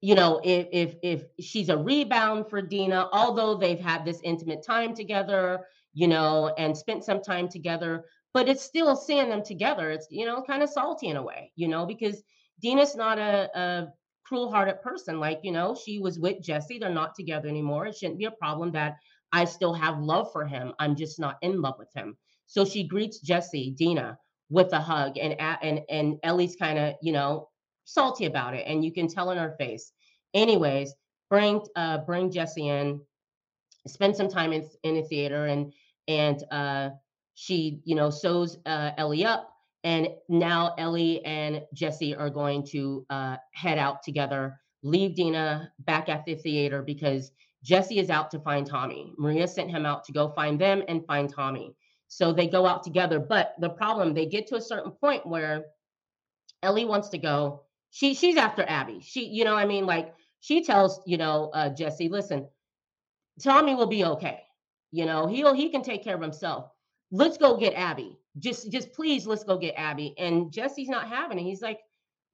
[0.00, 4.62] you know, if if if she's a rebound for Dina, although they've had this intimate
[4.64, 8.04] time together, you know, and spent some time together,
[8.34, 9.90] but it's still seeing them together.
[9.90, 12.22] It's you know kind of salty in a way, you know, because
[12.60, 13.88] Dina's not a, a
[14.24, 15.18] cruel-hearted person.
[15.18, 16.78] Like you know, she was with Jesse.
[16.78, 17.86] They're not together anymore.
[17.86, 18.96] It shouldn't be a problem that
[19.32, 20.72] I still have love for him.
[20.78, 22.16] I'm just not in love with him.
[22.46, 24.18] So she greets Jesse, Dina,
[24.50, 27.48] with a hug, and and and Ellie's kind of you know
[27.86, 29.92] salty about it, and you can tell in her face.
[30.34, 30.94] Anyways,
[31.30, 33.00] bring uh, bring Jesse in,
[33.86, 35.72] spend some time in in the theater, and
[36.06, 36.90] and uh,
[37.34, 39.50] she you know sews uh, Ellie up,
[39.84, 46.08] and now Ellie and Jesse are going to uh, head out together, leave Dina back
[46.08, 47.30] at the theater because
[47.62, 49.12] Jesse is out to find Tommy.
[49.16, 51.74] Maria sent him out to go find them and find Tommy.
[52.08, 53.18] So they go out together.
[53.18, 55.64] But the problem, they get to a certain point where
[56.62, 57.65] Ellie wants to go
[57.96, 59.00] she she's after Abby.
[59.00, 62.46] She, you know, I mean, like she tells, you know, uh, Jesse, listen,
[63.42, 64.42] Tommy will be okay.
[64.92, 66.68] You know, he'll he can take care of himself.
[67.10, 68.18] Let's go get Abby.
[68.38, 70.14] Just just please let's go get Abby.
[70.18, 71.44] And Jesse's not having it.
[71.44, 71.80] He's like,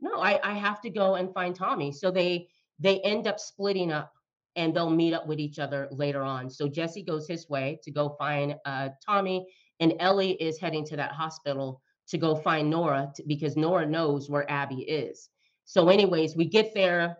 [0.00, 1.92] no, I, I have to go and find Tommy.
[1.92, 2.48] So they
[2.80, 4.12] they end up splitting up
[4.56, 6.50] and they'll meet up with each other later on.
[6.50, 9.46] So Jesse goes his way to go find uh, Tommy,
[9.78, 14.28] and Ellie is heading to that hospital to go find Nora to, because Nora knows
[14.28, 15.28] where Abby is.
[15.64, 17.18] So, anyways, we get there.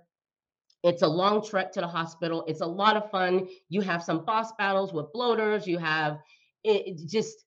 [0.83, 2.45] It's a long trek to the hospital.
[2.49, 3.49] It's a lot of fun.
[3.69, 5.67] You have some boss battles with bloaters.
[5.67, 6.19] You have
[6.65, 7.45] it, just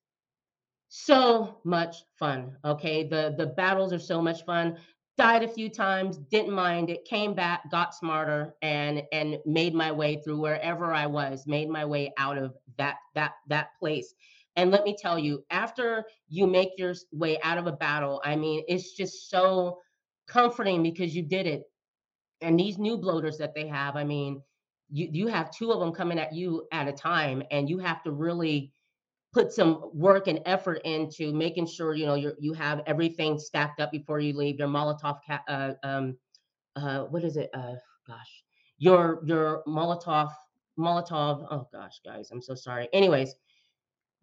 [0.88, 2.56] so much fun.
[2.64, 4.78] Okay, the the battles are so much fun.
[5.18, 7.06] Died a few times, didn't mind it.
[7.06, 11.46] Came back, got smarter, and and made my way through wherever I was.
[11.48, 14.14] Made my way out of that that that place.
[14.58, 18.38] And let me tell you, after you make your way out of a battle, I
[18.38, 19.80] mean, it's just so
[20.28, 21.64] comforting because you did it.
[22.42, 24.42] And these new bloaters that they have, I mean,
[24.92, 28.04] you you have two of them coming at you at a time, and you have
[28.04, 28.72] to really
[29.34, 33.80] put some work and effort into making sure you know you you have everything stacked
[33.80, 34.60] up before you leave.
[34.60, 36.18] Your Molotov, ca- uh, um,
[36.76, 37.50] uh, what is it?
[37.54, 37.76] Uh,
[38.08, 38.44] gosh,
[38.78, 40.30] your your Molotov
[40.78, 41.48] Molotov.
[41.50, 42.88] Oh gosh, guys, I'm so sorry.
[42.94, 43.34] Anyways,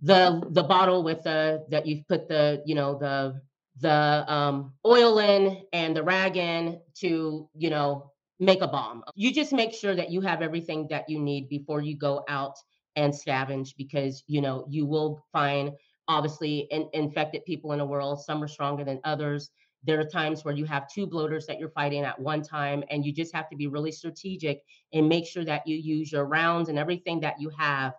[0.01, 3.41] the the bottle with the that you've put the you know the
[3.81, 9.05] the um, oil in and the rag in to, you know, make a bomb.
[9.15, 12.55] You just make sure that you have everything that you need before you go out
[12.97, 15.73] and scavenge because, you know, you will find
[16.09, 18.23] obviously in, infected people in the world.
[18.23, 19.51] Some are stronger than others.
[19.85, 23.05] There are times where you have two bloaters that you're fighting at one time, and
[23.05, 26.69] you just have to be really strategic and make sure that you use your rounds
[26.69, 27.95] and everything that you have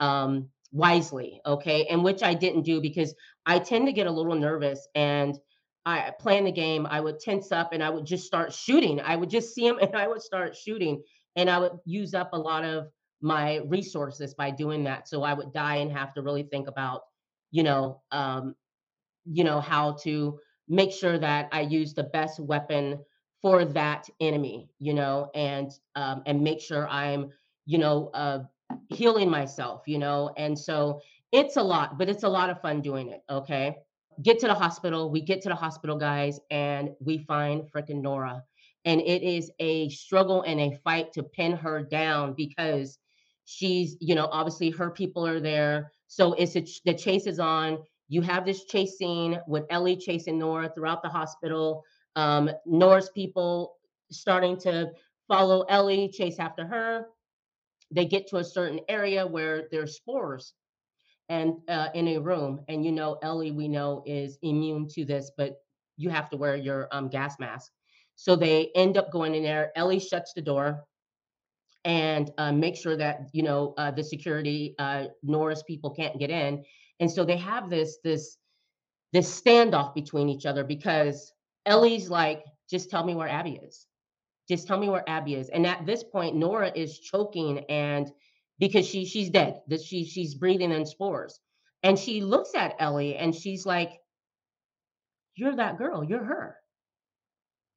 [0.00, 3.14] um, wisely okay and which i didn't do because
[3.46, 5.38] i tend to get a little nervous and
[5.86, 9.00] i playing the game i would tense up and i would just start shooting.
[9.00, 11.02] I would just see him and i would start shooting
[11.36, 12.88] and i would use up a lot of
[13.22, 15.08] my resources by doing that.
[15.08, 17.02] So i would die and have to really think about
[17.52, 18.56] you know um
[19.24, 22.98] you know how to make sure that i use the best weapon
[23.42, 27.30] for that enemy you know and um and make sure i'm
[27.66, 28.40] you know uh
[28.88, 30.32] healing myself, you know?
[30.36, 31.00] And so
[31.32, 33.22] it's a lot, but it's a lot of fun doing it.
[33.28, 33.76] Okay.
[34.22, 35.10] Get to the hospital.
[35.10, 38.44] We get to the hospital, guys, and we find freaking Nora.
[38.84, 42.98] And it is a struggle and a fight to pin her down because
[43.44, 45.90] she's, you know, obviously her people are there.
[46.06, 47.78] So it's a, the chase is on.
[48.08, 51.82] You have this chase scene with Ellie chasing Nora throughout the hospital.
[52.14, 53.76] Um, Nora's people
[54.12, 54.92] starting to
[55.26, 57.08] follow Ellie, chase after her
[57.94, 60.54] they get to a certain area where there's spores
[61.28, 65.30] and uh, in a room and you know ellie we know is immune to this
[65.36, 65.56] but
[65.96, 67.70] you have to wear your um, gas mask.
[68.16, 70.84] So they end up going in there ellie shuts the door
[71.84, 76.30] and uh, make sure that you know uh, the security uh, nora's people can't get
[76.30, 76.64] in
[77.00, 78.38] and so they have this this
[79.12, 81.32] this standoff between each other because
[81.66, 83.86] ellie's like just tell me where abby is
[84.48, 85.48] just tell me where Abby is.
[85.48, 88.10] And at this point, Nora is choking and
[88.58, 91.40] because she she's dead, that she she's breathing in spores.
[91.82, 94.00] And she looks at Ellie and she's like,
[95.34, 96.56] You're that girl, you're her.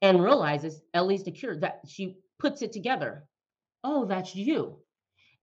[0.01, 3.27] And realizes Ellie's the cure that she puts it together.
[3.84, 4.80] Oh, that's you.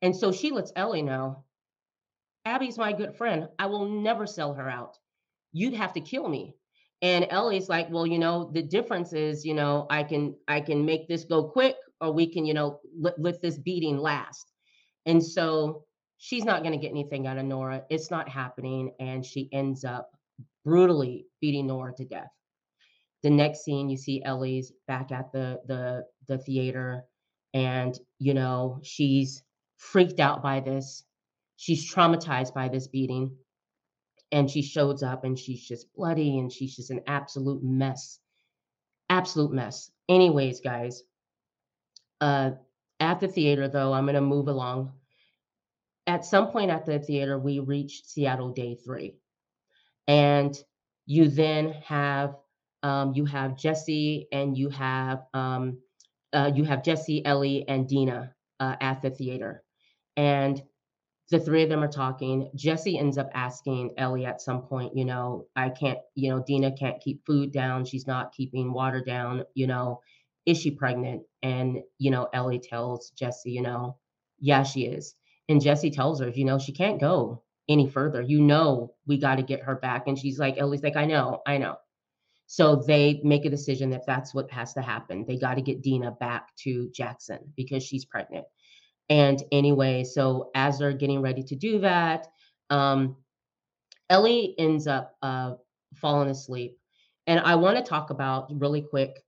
[0.02, 1.44] And so she lets Ellie know
[2.44, 3.48] Abby's my good friend.
[3.58, 4.98] I will never sell her out.
[5.52, 6.56] You'd have to kill me.
[7.02, 10.84] And Ellie's like, well, you know, the difference is, you know, I can I can
[10.84, 14.52] make this go quick, or we can, you know, let, let this beating last.
[15.06, 15.84] And so
[16.18, 17.84] she's not going to get anything out of Nora.
[17.90, 20.10] It's not happening, and she ends up
[20.64, 22.30] brutally beating Nora to death.
[23.22, 27.04] The next scene, you see Ellie's back at the the the theater,
[27.52, 29.42] and you know she's
[29.76, 31.04] freaked out by this
[31.56, 33.36] she's traumatized by this beating
[34.34, 38.18] and she shows up and she's just bloody and she's just an absolute mess.
[39.08, 39.90] Absolute mess.
[40.10, 41.04] Anyways guys
[42.20, 42.50] uh
[43.00, 44.92] at the theater though i'm going to move along.
[46.06, 49.16] At some point at the theater we reach seattle day three
[50.08, 50.56] and
[51.06, 52.36] you then have
[52.82, 55.78] um, you have jesse and you have um,
[56.34, 59.62] uh, you have jesse ellie and dina uh, at the theater.
[60.16, 60.62] And
[61.30, 62.50] the three of them are talking.
[62.54, 66.72] Jesse ends up asking Ellie at some point, you know, I can't, you know, Dina
[66.72, 67.84] can't keep food down.
[67.84, 70.00] She's not keeping water down, you know,
[70.46, 71.22] is she pregnant?
[71.42, 73.96] And, you know, Ellie tells Jesse, you know,
[74.38, 75.14] yeah, she is.
[75.48, 78.20] And Jesse tells her, you know, she can't go any further.
[78.20, 80.06] You know, we got to get her back.
[80.06, 81.76] And she's like, Ellie's like, I know, I know.
[82.46, 85.24] So they make a decision that that's what has to happen.
[85.26, 88.44] They got to get Dina back to Jackson because she's pregnant.
[89.08, 92.28] And anyway, so as they're getting ready to do that,
[92.70, 93.16] um,
[94.08, 95.54] Ellie ends up uh,
[95.94, 96.78] falling asleep.
[97.26, 99.24] And I want to talk about really quick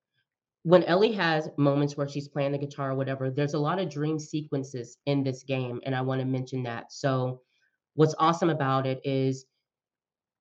[0.66, 3.88] when Ellie has moments where she's playing the guitar or whatever, there's a lot of
[3.88, 5.80] dream sequences in this game.
[5.84, 6.90] And I want to mention that.
[6.90, 7.42] So,
[7.94, 9.46] what's awesome about it is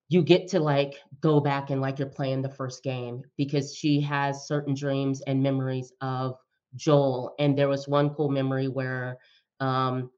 [0.09, 4.01] you get to like go back and like you're playing the first game because she
[4.01, 6.37] has certain dreams and memories of
[6.75, 7.35] Joel.
[7.39, 9.17] And there was one cool memory where,
[9.59, 10.09] um,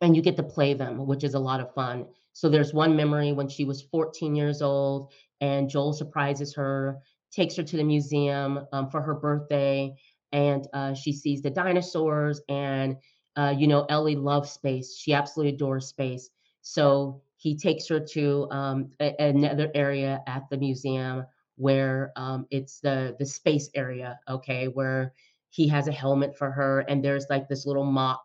[0.00, 2.06] and you get to play them, which is a lot of fun.
[2.32, 6.98] So there's one memory when she was 14 years old, and Joel surprises her,
[7.32, 9.94] takes her to the museum um, for her birthday,
[10.32, 12.40] and uh, she sees the dinosaurs.
[12.48, 12.96] And
[13.36, 16.30] uh, you know, Ellie loves space; she absolutely adores space.
[16.62, 21.26] So he takes her to um, a- another area at the museum
[21.56, 25.14] where um, it's the the space area, okay, where
[25.54, 28.24] he has a helmet for her, and there's like this little mock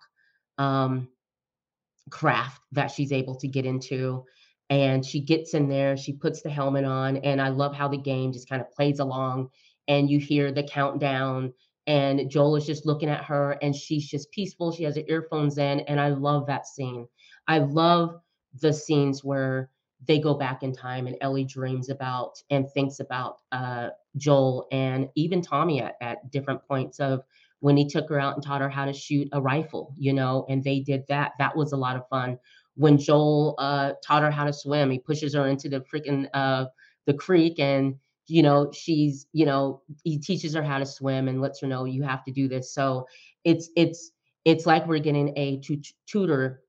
[0.57, 1.07] um,
[2.09, 4.25] craft that she's able to get into.
[4.71, 7.99] And she gets in there, she puts the helmet on, and I love how the
[7.99, 9.49] game just kind of plays along.
[9.87, 11.53] And you hear the countdown,
[11.85, 14.71] and Joel is just looking at her, and she's just peaceful.
[14.71, 17.07] She has her earphones in, and I love that scene.
[17.47, 18.15] I love
[18.59, 19.69] the scenes where
[20.07, 25.09] they go back in time and Ellie dreams about and thinks about uh, Joel and
[25.15, 27.23] even Tommy at, at different points of
[27.59, 30.45] when he took her out and taught her how to shoot a rifle, you know,
[30.47, 31.33] and they did that.
[31.39, 32.39] That was a lot of fun.
[32.75, 36.65] When Joel uh, taught her how to swim, he pushes her into the freaking uh,
[37.05, 37.95] the creek and
[38.27, 41.85] you know she's you know he teaches her how to swim and lets her know
[41.85, 43.07] you have to do this so
[43.43, 44.11] it's it's
[44.45, 45.59] it's like we're getting a
[46.05, 46.61] tutor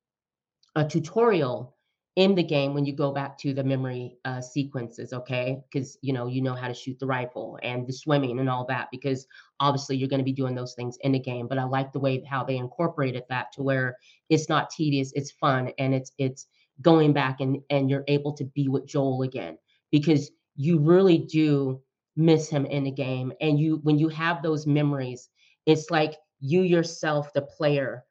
[0.76, 1.76] a tutorial
[2.16, 5.62] in the game when you go back to the memory uh, sequences okay?
[5.70, 8.66] Because you know you know how to shoot the rifle and the swimming and all
[8.66, 9.26] that because
[9.60, 12.00] obviously you're going to be doing those things in the game but i like the
[12.00, 13.96] way how they incorporated that to where
[14.28, 16.46] it's not tedious it's fun and it's it's
[16.82, 19.56] going back and and you're able to be with joel again
[19.92, 21.80] because you really do
[22.16, 25.28] miss him in the game and you when you have those memories
[25.66, 28.04] it's like you yourself the player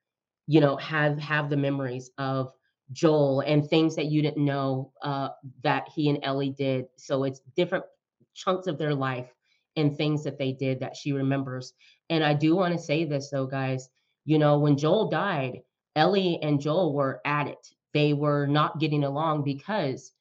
[0.47, 2.53] you know have have the memories of
[2.91, 5.30] Joel and things that you didn't know uh,
[5.63, 6.86] that he and Ellie did.
[6.95, 7.86] So it's different
[8.34, 9.34] chunks of their life
[9.75, 11.73] and things that they did that she remembers.
[12.10, 13.89] And I do want to say this though, guys.
[14.25, 15.62] You know, when Joel died,
[15.95, 17.67] Ellie and Joel were at it.
[17.93, 20.12] They were not getting along because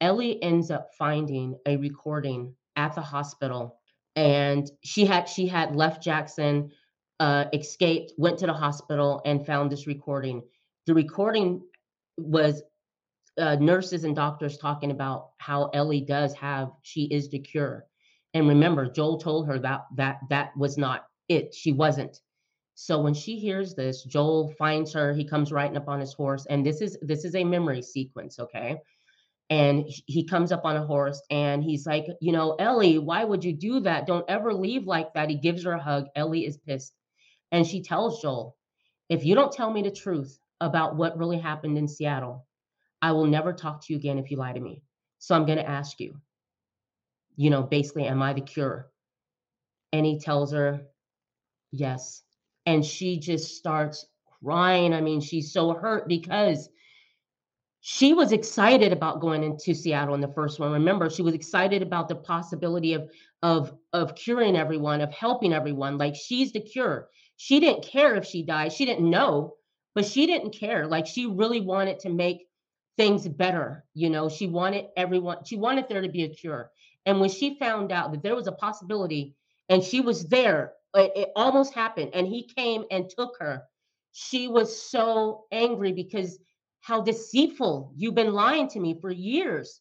[0.00, 3.78] Ellie ends up finding a recording at the hospital,
[4.16, 6.72] and she had she had left Jackson,
[7.20, 10.42] uh, escaped, went to the hospital, and found this recording.
[10.86, 11.62] The recording
[12.16, 12.62] was
[13.38, 17.86] uh, nurses and doctors talking about how Ellie does have she is the cure.
[18.34, 21.54] And remember, Joel told her that that that was not it.
[21.54, 22.20] She wasn't.
[22.74, 25.12] So when she hears this, Joel finds her.
[25.12, 28.38] He comes riding up on his horse, and this is this is a memory sequence,
[28.38, 28.80] okay?
[29.50, 33.44] And he comes up on a horse, and he's like, you know, Ellie, why would
[33.44, 34.06] you do that?
[34.06, 35.28] Don't ever leave like that.
[35.28, 36.06] He gives her a hug.
[36.16, 36.94] Ellie is pissed,
[37.50, 38.56] and she tells Joel,
[39.10, 42.46] if you don't tell me the truth, about what really happened in Seattle,
[43.02, 44.82] I will never talk to you again if you lie to me.
[45.18, 46.16] So I'm going to ask you,
[47.36, 48.90] you know, basically, am I the cure?
[49.92, 50.82] And he tells her,
[51.72, 52.22] yes.
[52.66, 54.06] and she just starts
[54.42, 54.94] crying.
[54.94, 56.68] I mean, she's so hurt because
[57.80, 60.72] she was excited about going into Seattle in the first one.
[60.72, 63.10] Remember, she was excited about the possibility of
[63.42, 65.98] of of curing everyone, of helping everyone.
[65.98, 67.08] Like she's the cure.
[67.36, 68.72] She didn't care if she died.
[68.72, 69.56] She didn't know,
[69.94, 70.86] but she didn't care.
[70.86, 72.46] Like she really wanted to make
[72.96, 73.84] things better.
[73.94, 76.70] You know, she wanted everyone, she wanted there to be a cure.
[77.06, 79.34] And when she found out that there was a possibility
[79.68, 83.62] and she was there, it, it almost happened, and he came and took her.
[84.12, 86.38] She was so angry because
[86.80, 89.80] how deceitful you've been lying to me for years.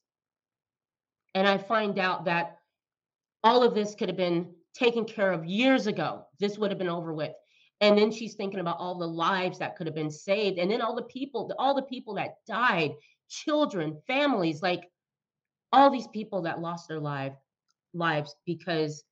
[1.35, 2.57] And I find out that
[3.43, 6.25] all of this could have been taken care of years ago.
[6.39, 7.33] This would have been over with.
[7.81, 10.59] And then she's thinking about all the lives that could have been saved.
[10.59, 12.91] And then all the people, all the people that died,
[13.27, 14.83] children, families, like
[15.73, 17.33] all these people that lost their life,
[17.93, 19.03] lives because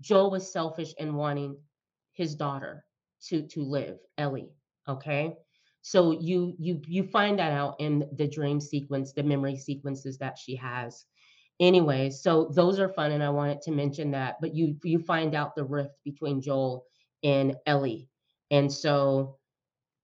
[0.00, 1.56] Joel was selfish in wanting
[2.12, 2.84] his daughter
[3.28, 4.50] to to live, Ellie.
[4.88, 5.34] Okay.
[5.82, 10.38] So you you you find that out in the dream sequence, the memory sequences that
[10.38, 11.04] she has.
[11.60, 14.36] Anyway, so those are fun, and I wanted to mention that.
[14.40, 16.86] But you you find out the rift between Joel
[17.24, 18.08] and Ellie,
[18.50, 19.38] and so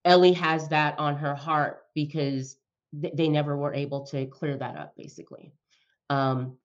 [0.04, 2.56] Ellie has that on her heart because
[3.00, 5.52] th- they never were able to clear that up, basically.
[6.08, 6.56] Um,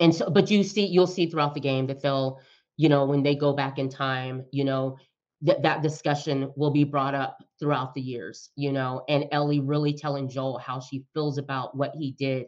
[0.00, 2.40] and so, but you see, you'll see throughout the game that they'll,
[2.76, 4.98] you know, when they go back in time, you know,
[5.42, 9.92] that that discussion will be brought up throughout the years, you know, and Ellie really
[9.92, 12.46] telling Joel how she feels about what he did.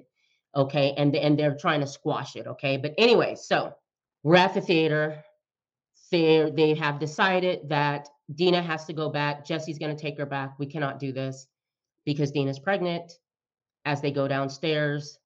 [0.57, 0.95] Okay.
[0.97, 2.47] And, and they're trying to squash it.
[2.47, 2.76] Okay.
[2.76, 3.74] But anyway, so
[4.22, 5.22] we're at the theater.
[6.11, 9.44] They they have decided that Dina has to go back.
[9.44, 10.59] Jesse's going to take her back.
[10.59, 11.46] We cannot do this
[12.04, 13.12] because Dina's pregnant.
[13.84, 15.18] As they go downstairs,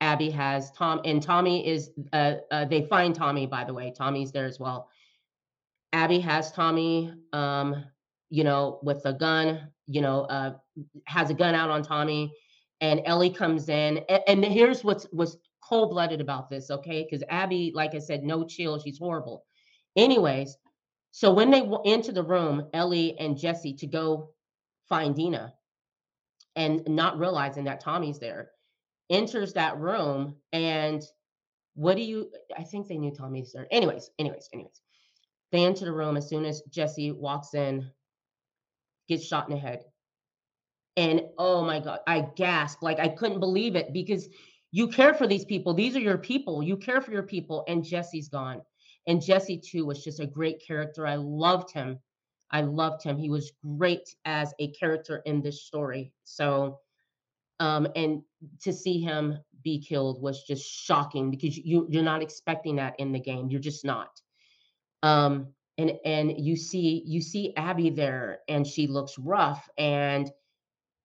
[0.00, 1.90] Abby has Tom, and Tommy is.
[2.12, 3.92] Uh, uh, they find Tommy, by the way.
[3.96, 4.88] Tommy's there as well.
[5.92, 7.84] Abby has Tommy, um,
[8.28, 10.54] you know, with a gun, you know, uh,
[11.06, 12.32] has a gun out on Tommy,
[12.80, 13.98] and Ellie comes in.
[14.08, 17.06] And, and here's what's what's cold blooded about this, okay?
[17.08, 19.44] Because Abby, like I said, no chill, she's horrible.
[19.96, 20.56] Anyways,
[21.10, 24.30] so when they enter the room, Ellie and Jesse to go
[24.88, 25.54] find Dina,
[26.56, 28.50] and not realizing that Tommy's there,
[29.10, 31.02] enters that room, and
[31.74, 32.30] what do you?
[32.56, 33.66] I think they knew Tommy's there.
[33.70, 34.80] Anyways, anyways, anyways
[35.54, 37.88] they enter the room as soon as Jesse walks in,
[39.08, 39.84] gets shot in the head.
[40.96, 42.82] And oh my God, I gasped.
[42.82, 44.28] Like I couldn't believe it because
[44.72, 45.72] you care for these people.
[45.72, 46.60] These are your people.
[46.60, 47.64] You care for your people.
[47.68, 48.62] And Jesse's gone.
[49.06, 51.06] And Jesse, too, was just a great character.
[51.06, 51.98] I loved him.
[52.50, 53.18] I loved him.
[53.18, 56.12] He was great as a character in this story.
[56.24, 56.78] So,
[57.60, 58.22] um, and
[58.62, 63.12] to see him be killed was just shocking because you you're not expecting that in
[63.12, 63.48] the game.
[63.48, 64.20] You're just not.
[65.02, 65.48] Um,
[65.78, 70.30] and and you see you see Abby there, and she looks rough, and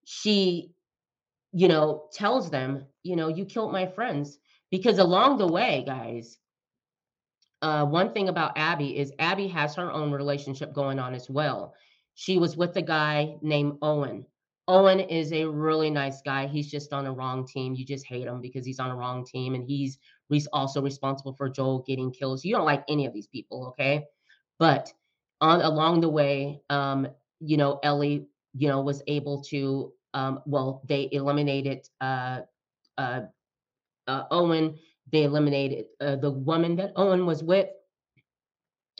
[0.05, 0.73] she,
[1.51, 4.37] you know, tells them, you know, you killed my friends
[4.69, 6.37] because along the way, guys.
[7.61, 11.73] Uh, one thing about Abby is Abby has her own relationship going on as well.
[12.15, 14.25] She was with a guy named Owen.
[14.67, 16.45] Owen is a really nice guy.
[16.45, 17.73] He's just on the wrong team.
[17.73, 19.97] You just hate him because he's on the wrong team and he's
[20.53, 22.45] also responsible for Joel getting kills.
[22.45, 24.05] You don't like any of these people, okay?
[24.59, 24.93] But
[25.41, 27.07] on along the way, um,
[27.39, 32.41] you know, Ellie, you know, was able to um, well, they eliminated uh,
[32.97, 33.21] uh,
[34.07, 34.77] uh, Owen.
[35.11, 37.69] They eliminated uh, the woman that Owen was with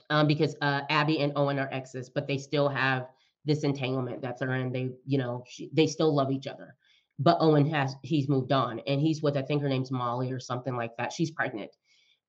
[0.10, 3.08] um, because uh, Abby and Owen are exes, but they still have
[3.46, 4.74] this entanglement that's around.
[4.74, 6.76] They, you know, she, they still love each other.
[7.20, 10.40] But Owen has he's moved on, and he's with I think her name's Molly or
[10.40, 11.12] something like that.
[11.12, 11.72] She's pregnant,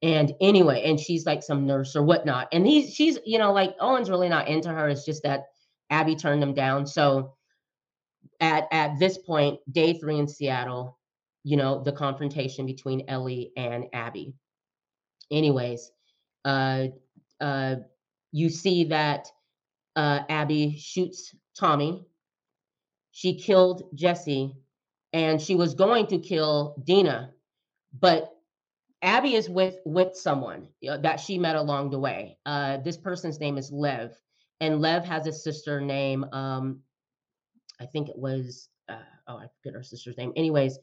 [0.03, 2.49] and anyway, and she's like some nurse or whatnot.
[2.53, 4.89] And he's she's you know like Owen's really not into her.
[4.89, 5.45] It's just that
[5.91, 6.89] Abby turned him down.
[6.89, 7.35] So
[8.41, 10.99] at at this point, day three in Seattle,
[11.45, 14.35] you know the confrontation between Ellie and Abby.
[15.31, 15.91] Anyways,
[16.45, 16.89] uh,
[17.41, 17.77] uh,
[18.33, 19.29] you see that
[19.97, 22.07] uh, Abby shoots Tommy.
[23.13, 24.55] She killed Jesse,
[25.13, 27.33] and she was going to kill Dina,
[27.99, 28.31] but
[29.03, 32.39] Abby is with with someone that she met along the way.
[32.45, 34.13] Uh, this person's name is Lev,
[34.61, 36.81] and Lev has a sister named um,
[37.81, 40.33] I think it was uh, oh I forget her sister's name.
[40.37, 40.79] Anyways,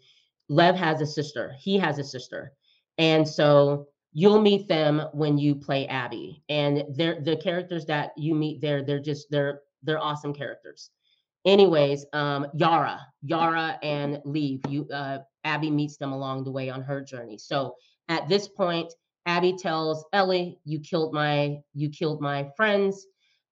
[0.49, 1.53] Lev has a sister.
[1.59, 2.53] He has a sister,
[2.97, 6.43] and so you'll meet them when you play Abby.
[6.49, 10.89] And they're the characters that you meet there, they're just they're they're awesome characters.
[11.45, 16.81] Anyways, um, Yara, Yara and Leave, you uh, Abby meets them along the way on
[16.81, 17.37] her journey.
[17.37, 17.75] So
[18.09, 18.93] at this point,
[19.25, 23.05] Abby tells Ellie, "You killed my you killed my friends."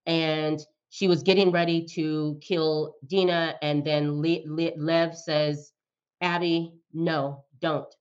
[0.06, 5.72] and she was getting ready to kill Dina, and then Le- Le- Lev says,
[6.20, 7.92] "Abby, no, don't."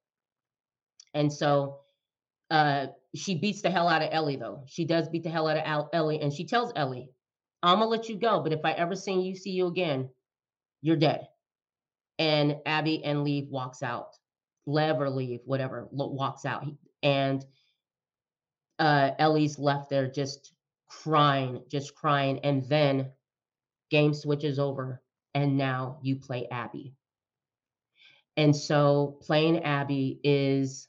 [1.14, 1.80] And so
[2.50, 4.64] uh, she beats the hell out of Ellie, though.
[4.68, 7.10] She does beat the hell out of Al- Ellie, and she tells Ellie,
[7.64, 10.10] "I'm gonna let you go, but if I ever see you, see you again,
[10.82, 11.28] you're dead."
[12.20, 14.16] And Abby and Leave walks out.
[14.66, 16.66] Lev or Leave, whatever, walks out,
[17.04, 17.46] and
[18.80, 20.54] uh, Ellie's left there just
[20.88, 23.12] crying, just crying, and then
[23.92, 25.02] game switches over,
[25.34, 26.96] and now you play Abby.
[28.38, 30.88] And so playing Abby is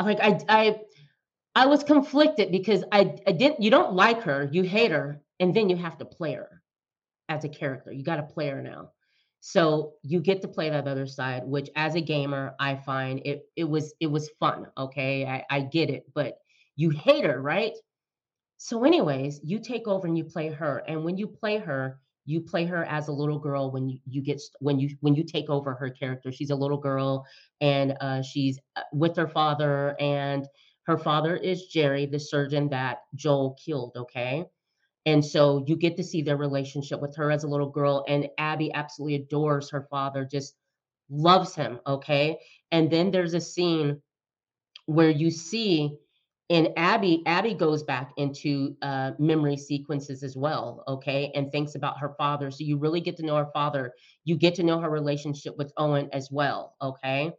[0.00, 0.80] like I I
[1.54, 5.54] I was conflicted because I I didn't you don't like her, you hate her, and
[5.54, 6.62] then you have to play her
[7.28, 7.92] as a character.
[7.92, 8.90] You got to play her now.
[9.40, 13.44] So you get to play that other side, which as a gamer, I find it
[13.56, 14.66] it was it was fun.
[14.76, 15.26] Okay.
[15.26, 16.38] I, I get it, but
[16.76, 17.72] you hate her, right?
[18.58, 20.82] So, anyways, you take over and you play her.
[20.86, 24.22] And when you play her, you play her as a little girl when you, you
[24.22, 26.30] get when you when you take over her character.
[26.30, 27.26] She's a little girl
[27.60, 30.46] and uh, she's uh, with her father, and
[30.84, 33.92] her father is Jerry, the surgeon that Joel killed.
[33.96, 34.44] Okay.
[35.06, 38.28] And so you get to see their relationship with her as a little girl, and
[38.38, 40.54] Abby absolutely adores her father, just
[41.08, 41.80] loves him.
[41.86, 42.38] Okay.
[42.70, 44.02] And then there's a scene
[44.86, 45.96] where you see
[46.50, 51.98] and abby abby goes back into uh, memory sequences as well okay and thinks about
[51.98, 53.92] her father so you really get to know her father
[54.24, 57.30] you get to know her relationship with owen as well okay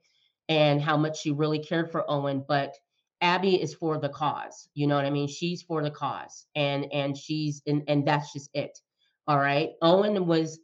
[0.49, 2.73] and how much she really cared for owen but
[3.21, 6.91] abby is for the cause you know what i mean she's for the cause and
[6.91, 8.79] and she's and, and that's just it
[9.27, 10.59] all right owen was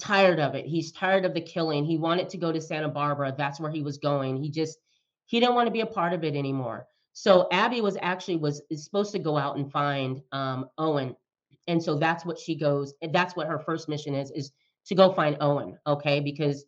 [0.00, 0.66] tired of it.
[0.66, 1.84] He's tired of the killing.
[1.84, 3.34] He wanted to go to Santa Barbara.
[3.36, 4.42] That's where he was going.
[4.42, 4.78] He just
[5.26, 6.86] he didn't want to be a part of it anymore.
[7.14, 11.14] So Abby was actually was is supposed to go out and find um, Owen,
[11.68, 12.92] and so that's what she goes.
[13.12, 14.52] That's what her first mission is is
[14.86, 15.78] to go find Owen.
[15.86, 16.64] Okay, because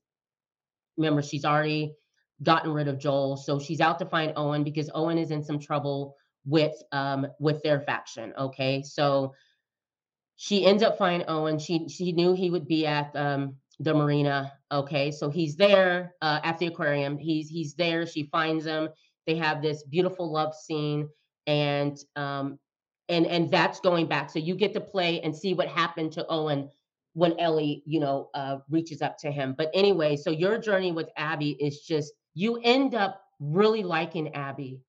[0.97, 1.95] remember she's already
[2.43, 5.59] gotten rid of Joel, so she's out to find Owen because Owen is in some
[5.59, 8.33] trouble with um with their faction.
[8.39, 9.35] Okay, so
[10.37, 11.59] she ends up finding Owen.
[11.59, 14.53] She she knew he would be at um, the marina.
[14.71, 17.19] Okay, so he's there uh, at the aquarium.
[17.19, 18.07] He's he's there.
[18.07, 18.91] She finds him.
[19.27, 21.09] They have this beautiful love scene,
[21.47, 22.59] and um,
[23.09, 24.31] and and that's going back.
[24.31, 26.71] So you get to play and see what happened to Owen
[27.15, 29.55] when Ellie, you know, uh, reaches up to him.
[29.57, 34.81] But anyway, so your journey with Abby is just you end up really liking Abby.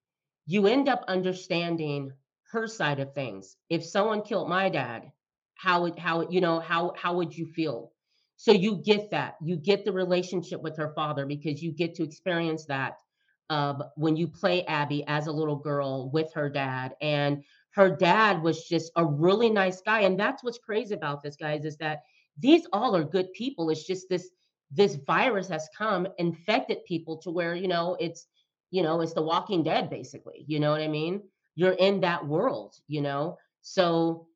[0.46, 2.12] You end up understanding
[2.52, 3.58] her side of things.
[3.70, 5.12] If someone killed my dad,
[5.58, 7.92] how would how you know how how would you feel
[8.38, 12.04] so you get that you get the relationship with her father because you get to
[12.04, 12.98] experience that
[13.50, 18.42] uh, when you play abby as a little girl with her dad and her dad
[18.42, 22.02] was just a really nice guy and that's what's crazy about this guys is that
[22.40, 24.30] these all are good people it's just this
[24.72, 28.28] this virus has come infected people to where you know it's
[28.72, 31.22] you know it's the walking dead basically you know what i mean?
[31.56, 33.38] You're in that world you know?
[33.62, 34.28] So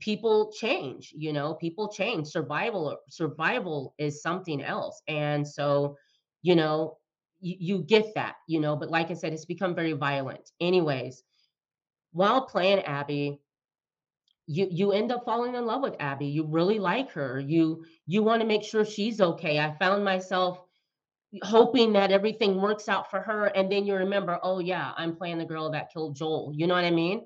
[0.00, 5.96] people change you know people change survival survival is something else and so
[6.42, 6.97] you know
[7.40, 10.50] you, get that you know but like i said it's become very violent.
[10.60, 11.22] Anyways
[12.12, 13.38] while playing abby
[14.46, 16.26] you you end up falling in love with abby.
[16.26, 17.38] You really like her.
[17.38, 19.58] You you want to make sure she's okay.
[19.58, 20.62] I found myself
[21.42, 25.36] hoping that everything works out for her and then you remember oh yeah i'm playing
[25.36, 26.52] the girl that killed joel.
[26.54, 27.24] You know what i mean?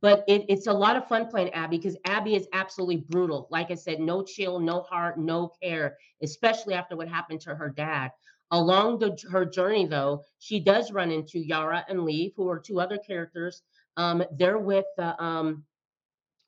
[0.00, 3.48] But it, it's a lot of fun playing Abby because Abby is absolutely brutal.
[3.50, 7.68] Like I said, no chill, no heart, no care, especially after what happened to her
[7.68, 8.12] dad.
[8.50, 12.80] Along the, her journey, though, she does run into Yara and Leaf, who are two
[12.80, 13.62] other characters.
[13.96, 15.64] Um, they're with the, um,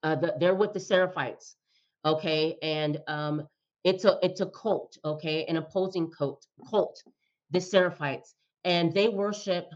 [0.02, 1.56] uh, the they're with the Seraphites,
[2.04, 3.46] okay, and um,
[3.84, 7.02] it's a it's a cult, okay, an opposing cult, cult,
[7.50, 8.34] the Seraphites,
[8.64, 9.68] and they worship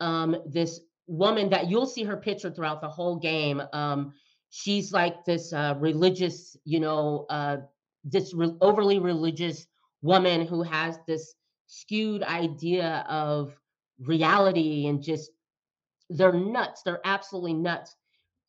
[0.00, 3.62] um, this woman that you'll see her picture throughout the whole game.
[3.72, 4.12] Um,
[4.50, 7.58] she's like this uh, religious, you know, uh,
[8.04, 9.66] this re- overly religious
[10.02, 11.34] woman who has this
[11.72, 13.56] skewed idea of
[13.98, 15.30] reality and just
[16.10, 16.82] they're nuts.
[16.82, 17.96] They're absolutely nuts.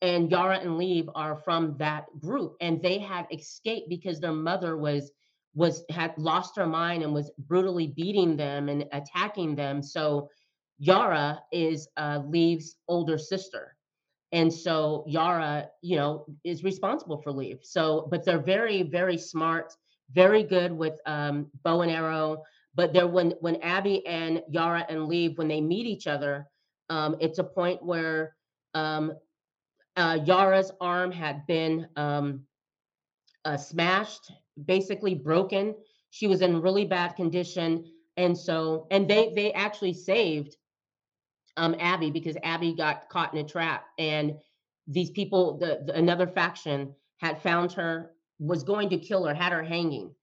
[0.02, 4.76] And Yara and Leave are from that group, and they had escaped because their mother
[4.76, 5.10] was
[5.54, 9.82] was had lost her mind and was brutally beating them and attacking them.
[9.82, 10.28] So
[10.78, 13.76] Yara is uh, Leave's older sister.
[14.32, 17.60] And so Yara, you know, is responsible for Leave.
[17.62, 19.72] So, but they're very, very smart,
[20.12, 22.42] very good with um, bow and arrow.
[22.74, 26.46] But they're when when Abby and Yara and Leave, when they meet each other,
[26.90, 28.36] um, it's a point where
[28.74, 29.12] um,
[29.96, 32.42] uh, Yara's arm had been um,
[33.44, 34.32] uh, smashed,
[34.64, 35.74] basically broken.
[36.10, 37.84] She was in really bad condition,
[38.16, 40.56] and so and they they actually saved
[41.56, 44.34] um, Abby because Abby got caught in a trap, and
[44.86, 49.52] these people, the, the another faction, had found her, was going to kill her, had
[49.52, 50.14] her hanging,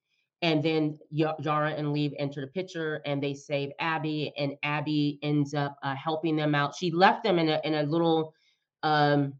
[0.41, 5.53] and then Yara and Leave enter the picture, and they save Abby, and Abby ends
[5.53, 6.75] up uh, helping them out.
[6.75, 8.33] She left them in a in a little,
[8.81, 9.33] um,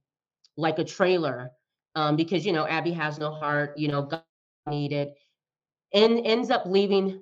[0.57, 1.51] like a trailer,
[1.95, 4.23] um, because you know Abby has no heart, you know, God
[4.67, 5.09] needed,
[5.93, 7.19] and ends up leaving,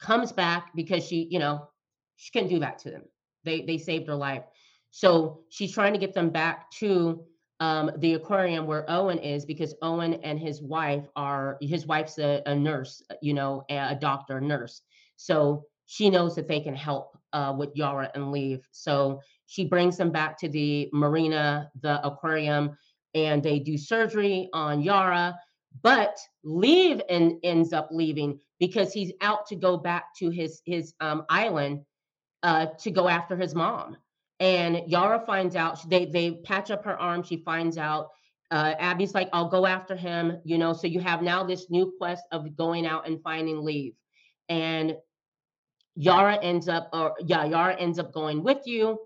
[0.00, 1.68] comes back because she, you know,
[2.16, 3.02] she can do that to them.
[3.44, 4.44] They they saved her life.
[4.92, 7.24] So she's trying to get them back to
[7.62, 12.42] um, the aquarium where Owen is because Owen and his wife are his wife's a,
[12.44, 14.82] a nurse, you know, a, doctor, nurse.
[15.16, 18.66] So she knows that they can help uh, with Yara and leave.
[18.72, 22.76] So she brings them back to the marina, the aquarium,
[23.14, 25.38] and they do surgery on Yara.
[25.82, 30.94] But leave and ends up leaving because he's out to go back to his his
[30.98, 31.82] um, island
[32.42, 33.98] uh, to go after his mom.
[34.42, 37.22] And Yara finds out, they, they patch up her arm.
[37.22, 38.08] She finds out.
[38.50, 40.72] Uh, Abby's like, I'll go after him, you know.
[40.72, 43.94] So you have now this new quest of going out and finding leave,
[44.48, 44.96] And
[45.94, 48.98] Yara ends up, or yeah, Yara ends up going with you.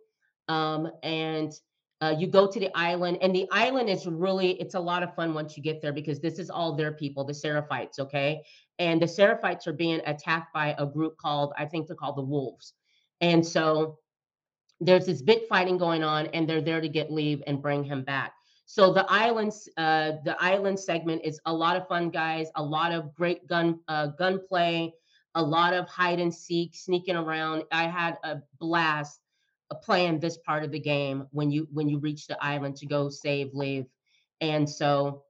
[0.49, 1.53] Um, and
[2.01, 5.15] uh, you go to the island, and the island is really, it's a lot of
[5.15, 8.43] fun once you get there because this is all their people, the Seraphites, okay?
[8.79, 12.23] And the Seraphites are being attacked by a group called, I think they're called the
[12.23, 12.73] Wolves.
[13.21, 13.99] And so
[14.81, 18.03] there's this big fighting going on, and they're there to get leave and bring him
[18.03, 18.33] back.
[18.67, 22.49] So the islands, uh, the island segment is a lot of fun, guys.
[22.57, 24.93] A lot of great gun uh, gunplay,
[25.35, 27.63] a lot of hide and seek, sneaking around.
[27.71, 29.21] I had a blast
[29.71, 32.87] uh, playing this part of the game when you when you reach the island to
[32.87, 33.87] go save Liev,
[34.41, 35.23] and so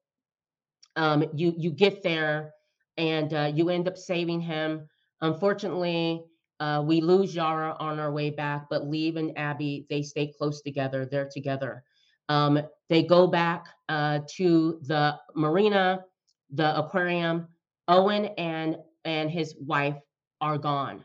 [0.96, 2.54] um, you you get there
[2.96, 4.88] and uh, you end up saving him.
[5.20, 6.24] Unfortunately,
[6.60, 10.62] uh, we lose Yara on our way back, but Leave and Abby, they stay close
[10.62, 11.04] together.
[11.04, 11.84] They're together.
[12.28, 16.04] Um, they go back uh, to the marina,
[16.50, 17.48] the aquarium.
[17.88, 19.96] Owen and and his wife
[20.40, 21.04] are gone.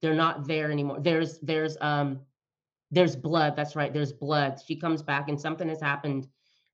[0.00, 1.00] They're not there anymore.
[1.00, 2.20] There's there's um
[2.90, 3.54] there's blood.
[3.56, 3.92] That's right.
[3.92, 4.60] There's blood.
[4.66, 6.28] She comes back and something has happened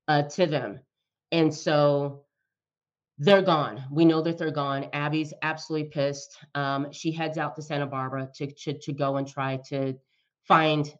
[0.07, 0.79] uh, to them,
[1.31, 2.23] and so
[3.19, 3.83] they're gone.
[3.91, 4.87] We know that they're gone.
[4.93, 6.37] Abby's absolutely pissed.
[6.55, 9.95] Um, she heads out to Santa Barbara to, to to go and try to
[10.47, 10.91] find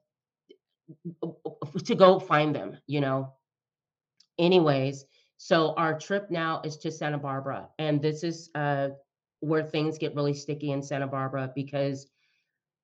[1.86, 2.78] to go find them.
[2.88, 3.34] You know.
[4.38, 5.06] Anyways,
[5.38, 8.90] so our trip now is to Santa Barbara, and this is uh,
[9.40, 12.08] where things get really sticky in Santa Barbara because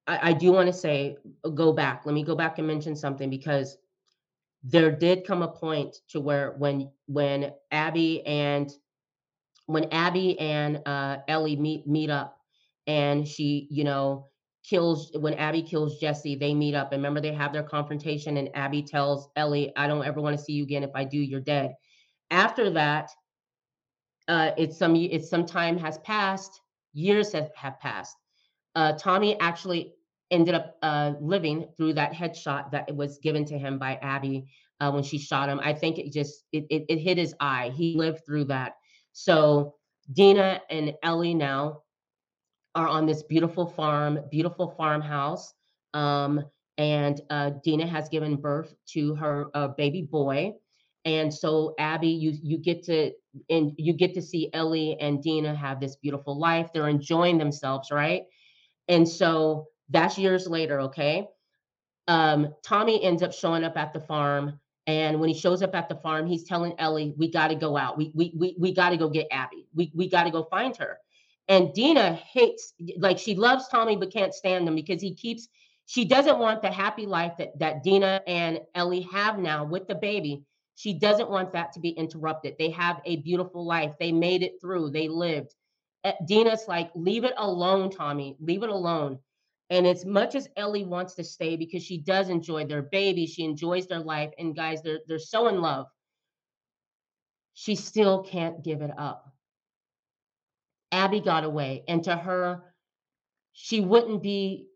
[0.08, 1.18] I, I do want to say
[1.54, 2.06] go back.
[2.06, 3.78] Let me go back and mention something because
[4.64, 8.72] there did come a point to where when when Abby and
[9.68, 12.38] when Abby and uh, Ellie meet meet up,
[12.88, 14.28] and she, you know,
[14.68, 16.92] kills when Abby kills Jesse, they meet up.
[16.92, 20.44] And remember, they have their confrontation, and Abby tells Ellie, "I don't ever want to
[20.44, 20.84] see you again.
[20.84, 21.74] If I do, you're dead."
[22.32, 23.10] After that,
[24.28, 26.62] uh, it's some it's some time has passed,
[26.94, 28.16] years have, have passed.
[28.76, 29.94] Uh, Tommy actually
[30.32, 34.48] ended up uh, living through that headshot that was given to him by Abby
[34.80, 35.60] uh, when she shot him.
[35.64, 37.72] I think it just it, it, it hit his eye.
[37.76, 38.74] He lived through that.
[39.18, 39.76] So
[40.12, 41.84] Dina and Ellie now
[42.76, 45.54] are on this beautiful farm, beautiful farmhouse.
[45.94, 46.44] Um,
[46.78, 50.52] and uh, Dina has given birth to her uh, baby boy.
[51.06, 53.12] And so Abby, you you get to
[53.50, 56.72] and you get to see Ellie and Dina have this beautiful life.
[56.74, 58.24] They're enjoying themselves, right?
[58.90, 61.30] And so that's years later, okay?
[62.10, 65.90] Um, Tommy ends up showing up at the farm and when he shows up at
[65.90, 67.98] the farm, he's telling Ellie, "We got to go out.
[67.98, 69.68] We we we we got to go get Abby.
[69.74, 71.00] We we got to go find her."
[71.48, 75.48] And Dina hates, like she loves Tommy but can't stand him because he keeps.
[75.88, 79.96] She doesn't want the happy life that that Dina and Ellie have now with the
[79.96, 80.44] baby.
[80.76, 82.56] She doesn't want that to be interrupted.
[82.60, 83.94] They have a beautiful life.
[84.00, 84.92] They made it through.
[84.92, 85.54] They lived.
[86.04, 88.36] Eh, Dina's like, leave it alone, Tommy.
[88.40, 89.20] Leave it alone.
[89.70, 93.44] And as much as Ellie wants to stay because she does enjoy their baby, she
[93.44, 95.88] enjoys their life, and guys, they're they're so in love.
[97.54, 99.32] She still can't give it up.
[100.92, 102.76] Abby got away, and to her,
[103.54, 104.68] she wouldn't be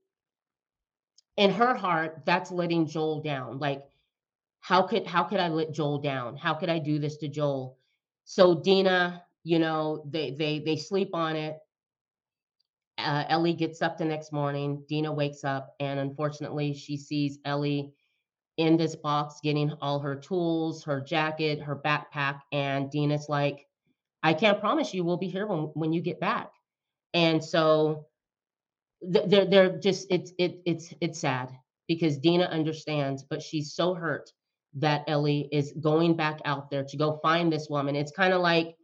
[1.37, 3.59] in her heart, that's letting Joel down.
[3.59, 3.83] Like,
[4.59, 6.35] how could how could I let Joel down?
[6.35, 7.77] How could I do this to Joel?
[8.25, 11.57] So Dina, you know, they they they sleep on it
[13.03, 14.83] uh, Ellie gets up the next morning.
[14.87, 17.93] Dina wakes up, and unfortunately, she sees Ellie
[18.57, 22.41] in this box getting all her tools, her jacket, her backpack.
[22.51, 23.65] And Dina's like,
[24.21, 26.51] I can't promise you we'll be here when, when you get back.
[27.13, 28.05] And so
[29.01, 31.51] they're they're just it's it it's it's sad
[31.87, 34.29] because Dina understands, but she's so hurt
[34.75, 37.95] that Ellie is going back out there to go find this woman.
[37.95, 38.75] It's kind of like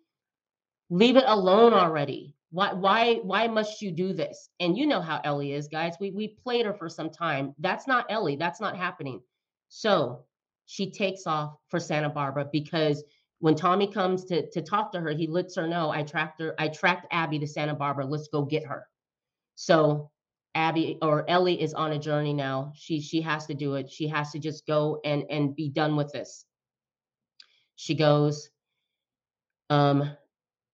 [0.90, 2.35] leave it alone already.
[2.56, 4.50] Why why why must you do this?
[4.62, 5.96] And you know how Ellie is, guys.
[6.00, 7.54] We we played her for some time.
[7.60, 8.38] That's not Ellie.
[8.38, 9.20] That's not happening.
[9.68, 10.24] So
[10.66, 13.04] she takes off for Santa Barbara because
[13.40, 16.56] when Tommy comes to, to talk to her, he lets her know I tracked her,
[16.58, 18.06] I tracked Abby to Santa Barbara.
[18.06, 18.88] Let's go get her.
[19.56, 20.10] So
[20.56, 22.72] Abby or Ellie is on a journey now.
[22.74, 23.92] She she has to do it.
[23.92, 26.46] She has to just go and and be done with this.
[27.76, 28.50] She goes.
[29.70, 30.16] Um,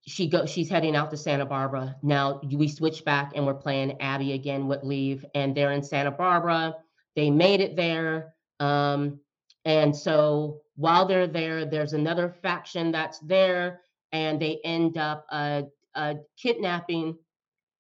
[0.08, 1.96] she go she's heading out to Santa Barbara.
[2.02, 6.12] Now we switch back and we're playing Abby again with leave, and they're in Santa
[6.12, 6.76] Barbara.
[7.16, 8.34] They made it there.
[8.60, 9.20] Um,
[9.66, 13.82] and so while they're there, there's another faction that's there,
[14.12, 17.18] and they end up uh, uh, kidnapping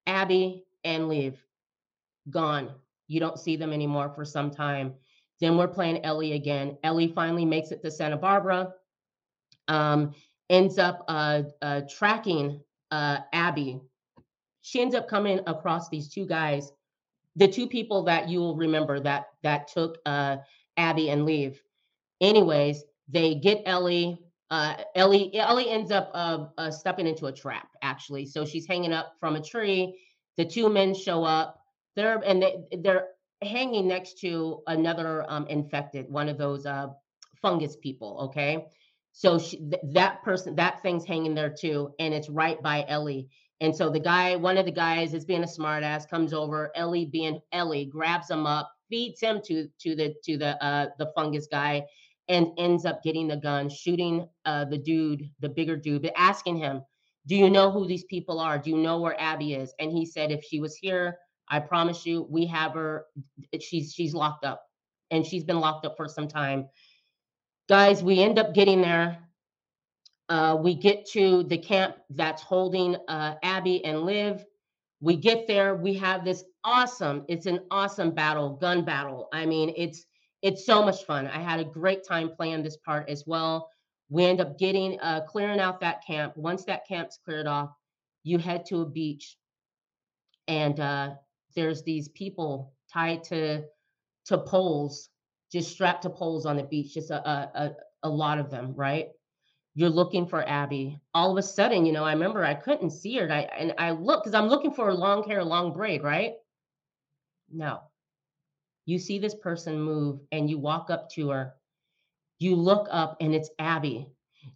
[0.06, 1.44] Abby and Leave.
[2.30, 2.72] Gone.
[3.08, 4.94] You don't see them anymore for some time.
[5.40, 6.78] Then we're playing Ellie again.
[6.84, 8.74] Ellie finally makes it to Santa Barbara.
[9.68, 10.14] Um,
[10.52, 12.60] ends up uh, uh, tracking
[12.92, 13.80] uh, Abby.
[14.62, 16.72] She ends up coming across these two guys,
[17.38, 20.38] the two people that you will remember that that took uh,
[20.78, 21.60] Abby and leave.
[22.20, 24.20] Anyways, they get Ellie.
[24.52, 28.26] Uh, Ellie Ellie ends up uh, stepping into a trap actually.
[28.26, 29.98] So she's hanging up from a tree.
[30.38, 31.60] The two men show up.
[31.96, 33.08] They're and they, they're
[33.42, 36.68] hanging next to another um, infected, one of those
[37.42, 38.30] fungus people.
[38.30, 38.68] Okay,
[39.14, 43.28] so she, th- that person, that thing's hanging there too, and it's right by Ellie.
[43.60, 46.72] And so the guy, one of the guys, is being a smartass, comes over.
[46.76, 51.12] Ellie, being Ellie, grabs him up, feeds him to to the to the uh, the
[51.16, 51.86] fungus guy,
[52.28, 56.82] and ends up getting the gun, shooting uh, the dude, the bigger dude, asking him,
[57.28, 58.58] "Do you know who these people are?
[58.58, 61.18] Do you know where Abby is?" And he said, "If she was here,
[61.50, 63.06] I promise you, we have her.
[63.60, 64.64] She's she's locked up,
[65.12, 66.68] and she's been locked up for some time."
[67.70, 69.18] Guys, we end up getting there.
[70.30, 74.46] Uh, we get to the camp that's holding uh, Abby and Liv.
[75.02, 75.76] We get there.
[75.76, 77.26] We have this awesome.
[77.28, 79.28] It's an awesome battle, gun battle.
[79.34, 80.06] I mean, it's
[80.42, 81.28] it's so much fun.
[81.28, 83.70] I had a great time playing this part as well.
[84.10, 86.36] We end up getting uh, clearing out that camp.
[86.36, 87.72] Once that camp's cleared off,
[88.24, 89.38] you head to a beach,
[90.48, 91.12] and uh,
[91.56, 93.64] there's these people tied to
[94.26, 95.11] to poles
[95.52, 99.10] just strapped to poles on the beach, just a, a, a lot of them, right?
[99.76, 101.00] You're looking for Abby.
[101.14, 103.24] All of a sudden, you know, I remember I couldn't see her.
[103.24, 106.34] And I, and I look because I'm looking for a long hair, long braid, right?
[107.52, 107.82] No.
[108.86, 111.54] You see this person move and you walk up to her.
[112.40, 114.08] You look up and it's Abby.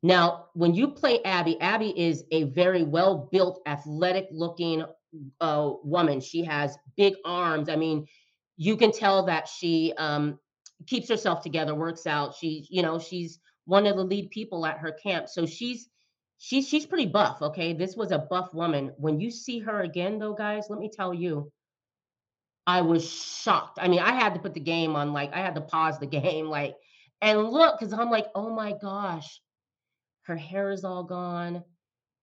[0.01, 4.83] Now, when you play Abby, Abby is a very well built, athletic looking
[5.39, 6.19] uh, woman.
[6.19, 7.69] She has big arms.
[7.69, 8.07] I mean,
[8.57, 10.39] you can tell that she um,
[10.87, 12.35] keeps herself together, works out.
[12.35, 15.29] She, you know, she's one of the lead people at her camp.
[15.29, 15.89] So she's
[16.37, 17.73] she's she's pretty buff, okay?
[17.73, 18.93] This was a buff woman.
[18.97, 21.51] When you see her again though, guys, let me tell you,
[22.67, 23.79] I was shocked.
[23.81, 26.05] I mean, I had to put the game on like I had to pause the
[26.21, 26.75] game like
[27.21, 29.41] and look cuz I'm like, "Oh my gosh.
[30.23, 31.63] Her hair is all gone.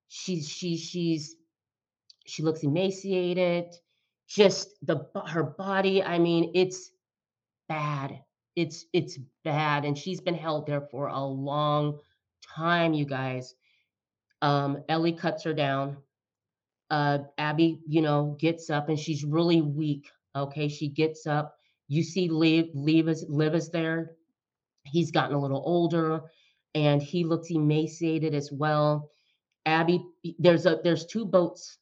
[0.09, 1.37] She's she's she's
[2.27, 3.75] she looks emaciated.
[4.29, 6.91] Just the her body, I mean, it's
[7.69, 8.19] bad
[8.57, 11.99] it's it's bad and she's been held there for a long
[12.57, 13.55] time you guys.
[14.43, 15.97] Um ellie cuts her down.
[16.91, 20.69] Uh abby you know gets up and she's really weak okay?
[20.69, 21.57] She gets up.
[21.89, 24.17] You see liv liv is liv is there.
[24.85, 26.23] He's gotten a little older
[26.75, 29.11] and he looks emaciated as well.
[29.67, 30.05] Abby
[30.39, 31.79] there's a there's two boats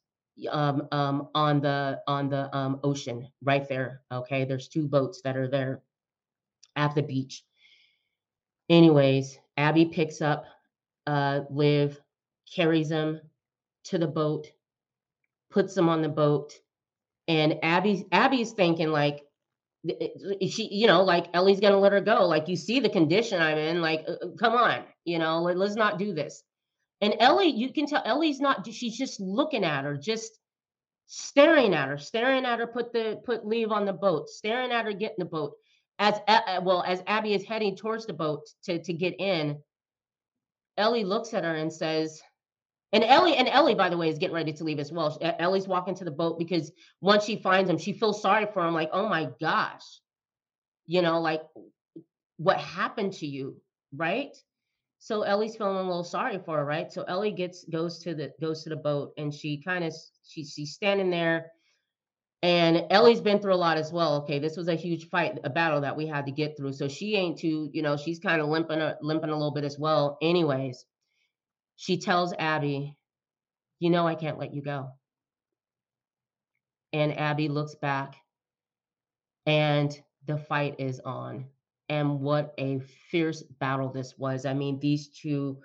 [0.49, 4.45] um, um, on the on the um, ocean right there okay?
[4.45, 5.81] There's two boats that are there
[6.75, 7.43] at the beach.
[8.69, 10.45] Anyways, Abby picks up
[11.07, 11.99] uh, Liv,
[12.53, 13.19] carries him
[13.85, 14.47] to the boat,
[15.49, 16.53] puts him on the boat,
[17.27, 19.21] and Abby Abby's thinking like
[20.47, 22.25] she you know like Ellie's gonna let her go.
[22.27, 25.57] Like you see the condition I'm in like uh, uh come on you know let,
[25.57, 26.43] let's not do this.
[27.01, 30.39] And Ellie you can tell Ellie's not she's just looking at her just
[31.07, 34.85] staring at her staring at her put the put leave on the boat staring at
[34.85, 35.53] her getting the boat
[36.01, 36.19] as
[36.63, 39.57] well as Abby is heading towards the boat to to get in,
[40.77, 42.21] Ellie looks at her and says,
[42.91, 45.17] and Ellie and Ellie, by the way, is getting ready to leave as well.
[45.39, 46.71] Ellie's walking to the boat because
[47.01, 48.73] once she finds him, she feels sorry for him.
[48.73, 49.83] Like, oh my gosh,
[50.87, 51.41] you know, like
[52.37, 53.61] what happened to you,
[53.95, 54.35] right?
[54.99, 56.91] So Ellie's feeling a little sorry for her, right?
[56.91, 59.93] So Ellie gets goes to the goes to the boat and she kind of
[60.27, 61.51] she, she's standing there
[62.43, 64.15] and Ellie's been through a lot as well.
[64.17, 66.73] Okay, this was a huge fight, a battle that we had to get through.
[66.73, 69.63] So she ain't too, you know, she's kind of limping, a, limping a little bit
[69.63, 70.17] as well.
[70.21, 70.85] Anyways,
[71.75, 72.97] she tells Abby,
[73.79, 74.89] "You know, I can't let you go."
[76.93, 78.15] And Abby looks back,
[79.45, 81.45] and the fight is on.
[81.89, 82.79] And what a
[83.09, 84.45] fierce battle this was.
[84.45, 85.59] I mean, these two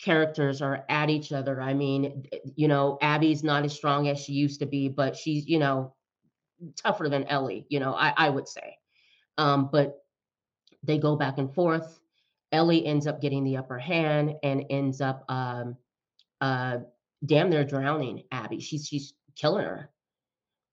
[0.00, 1.60] characters are at each other.
[1.60, 5.46] I mean, you know, Abby's not as strong as she used to be, but she's,
[5.48, 5.95] you know,
[6.76, 8.78] tougher than Ellie, you know, I, I would say.
[9.38, 9.98] Um, but
[10.82, 11.98] they go back and forth.
[12.52, 15.76] Ellie ends up getting the upper hand and ends up um,
[16.40, 16.78] uh,
[17.24, 18.60] damn drowning Abby.
[18.60, 19.90] She's she's killing her.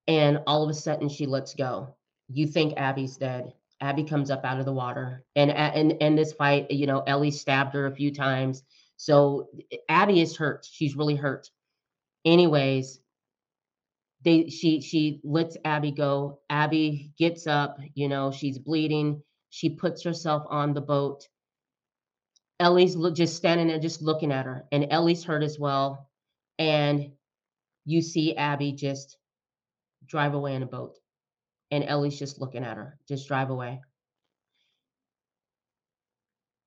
[0.08, 1.96] And all of a sudden she lets go.
[2.30, 3.54] You think Abby's dead.
[3.82, 5.26] Abby comes up out of the water.
[5.36, 8.64] And and in this fight, you know, Ellie stabbed her a few times.
[8.98, 9.50] So
[9.90, 10.68] Abby is hurt.
[10.70, 11.50] She's really hurt.
[12.26, 13.00] Anyways,
[14.24, 16.40] they she she lets Abby go.
[16.50, 19.22] Abby gets up, you know, she's bleeding.
[19.50, 21.28] She puts herself on the boat.
[22.60, 26.10] Ellie's look, just standing there, just looking at her, and Ellie's hurt as well.
[26.58, 27.12] And
[27.86, 29.18] you see Abby just
[30.08, 30.98] drive away in a boat,
[31.72, 33.82] and Ellie's just looking at her, just drive away.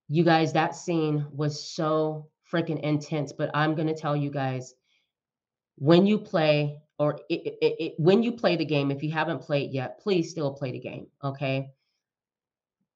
[0.09, 3.33] You guys, that scene was so freaking intense.
[3.33, 4.75] But I'm gonna tell you guys,
[5.77, 9.43] when you play or it, it, it, when you play the game, if you haven't
[9.43, 11.07] played yet, please still play the game.
[11.23, 11.71] Okay.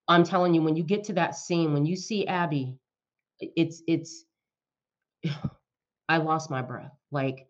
[0.08, 2.76] I'm telling you, when you get to that scene, when you see Abby,
[3.40, 4.24] it's, it's,
[6.08, 6.92] I lost my breath.
[7.10, 7.46] Like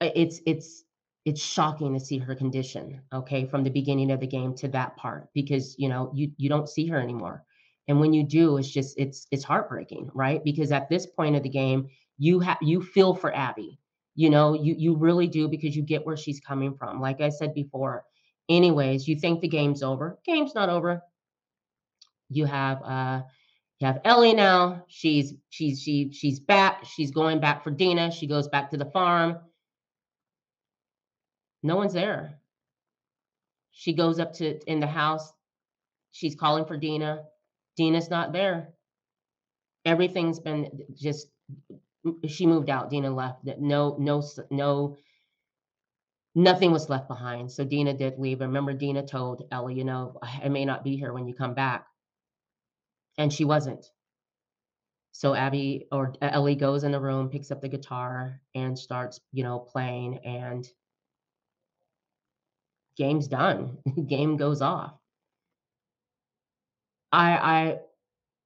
[0.00, 0.84] it's, it's,
[1.24, 3.00] it's shocking to see her condition.
[3.12, 3.46] Okay.
[3.46, 6.68] From the beginning of the game to that part, because, you know, you, you don't
[6.68, 7.44] see her anymore.
[7.88, 10.44] And when you do, it's just, it's, it's heartbreaking, right?
[10.44, 11.88] Because at this point of the game,
[12.18, 13.80] you have, you feel for Abby
[14.20, 17.00] you know you you really do because you get where she's coming from.
[17.00, 18.04] Like i said before
[18.50, 21.00] anyways you think the game's over game's not over.
[22.28, 23.22] You have uh
[23.78, 24.84] you have ellie now.
[24.88, 28.10] She's she's she she's back she's going back for dina.
[28.10, 29.38] She goes back to the farm.
[31.62, 32.40] No one's there.
[33.72, 35.32] She goes up to in the house.
[36.10, 37.22] She's calling for dina.
[37.78, 38.74] Dina's not there.
[39.86, 41.28] Everything's been just
[42.26, 42.90] she moved out.
[42.90, 43.44] Dina left.
[43.58, 44.96] No, no, no,
[46.34, 47.50] nothing was left behind.
[47.50, 48.40] So Dina did leave.
[48.40, 51.86] Remember Dina told Ellie, you know, I may not be here when you come back.
[53.18, 53.84] And she wasn't.
[55.12, 59.20] So Abby or uh, Ellie goes in the room, picks up the guitar, and starts,
[59.32, 60.18] you know, playing.
[60.24, 60.66] And
[62.96, 63.78] game's done.
[64.06, 64.94] Game goes off.
[67.12, 67.78] I I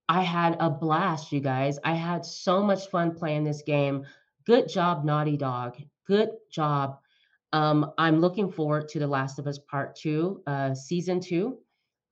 [0.09, 1.79] I had a blast, you guys.
[1.85, 4.05] I had so much fun playing this game.
[4.47, 5.77] Good job, Naughty Dog.
[6.07, 6.99] Good job.
[7.53, 11.59] Um, I'm looking forward to The Last of Us Part Two, uh, Season Two,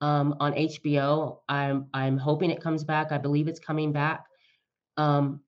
[0.01, 1.39] um, on HBO.
[1.49, 3.13] I'm I'm hoping it comes back.
[3.13, 4.25] I believe it's coming back.
[4.97, 5.41] Um,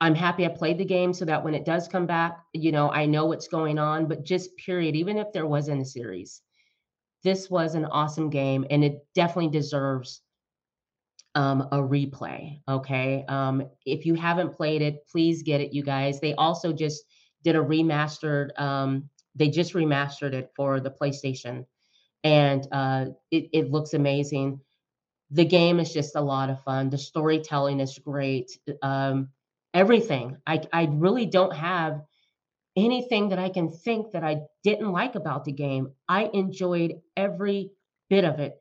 [0.00, 2.90] I'm happy I played the game so that when it does come back, you know,
[2.90, 4.06] I know what's going on.
[4.06, 6.40] But just period, even if there wasn't a series,
[7.22, 10.22] this was an awesome game, and it definitely deserves
[11.34, 12.60] um, a replay.
[12.68, 13.24] Okay.
[13.28, 16.20] Um, if you haven't played it, please get it, you guys.
[16.20, 17.04] They also just
[17.42, 21.64] did a remastered, um, they just remastered it for the PlayStation
[22.24, 24.60] and uh, it, it looks amazing.
[25.30, 26.90] The game is just a lot of fun.
[26.90, 28.50] The storytelling is great.
[28.82, 29.28] Um,
[29.72, 30.36] everything.
[30.46, 32.02] I, I really don't have
[32.76, 35.92] anything that I can think that I didn't like about the game.
[36.08, 37.70] I enjoyed every
[38.08, 38.59] bit of it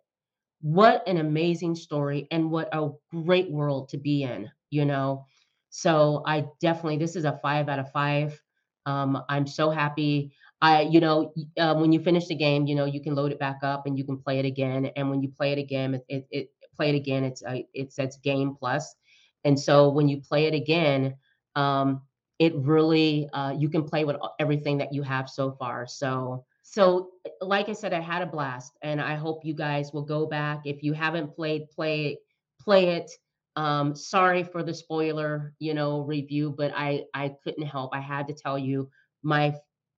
[0.62, 5.26] what an amazing story and what a great world to be in, you know.
[5.70, 8.42] So I definitely this is a five out of five.
[8.86, 10.34] Um, I'm so happy.
[10.62, 13.40] I, you know, uh, when you finish the game, you know, you can load it
[13.40, 14.88] back up and you can play it again.
[14.96, 17.24] And when you play it again, it, it, it play it again.
[17.24, 18.96] It's uh, it says Game Plus,
[19.44, 21.16] and so when you play it again,
[21.56, 22.02] um,
[22.40, 25.88] it really uh, you can play with everything that you have so far.
[25.88, 27.10] So so
[27.42, 30.62] like i said i had a blast and i hope you guys will go back.
[30.66, 32.20] If you haven't played play
[32.62, 33.10] play it.
[33.56, 37.90] Um sorry for the spoiler you know review but i i couldn't help.
[37.96, 38.90] I had to tell you
[39.24, 39.56] my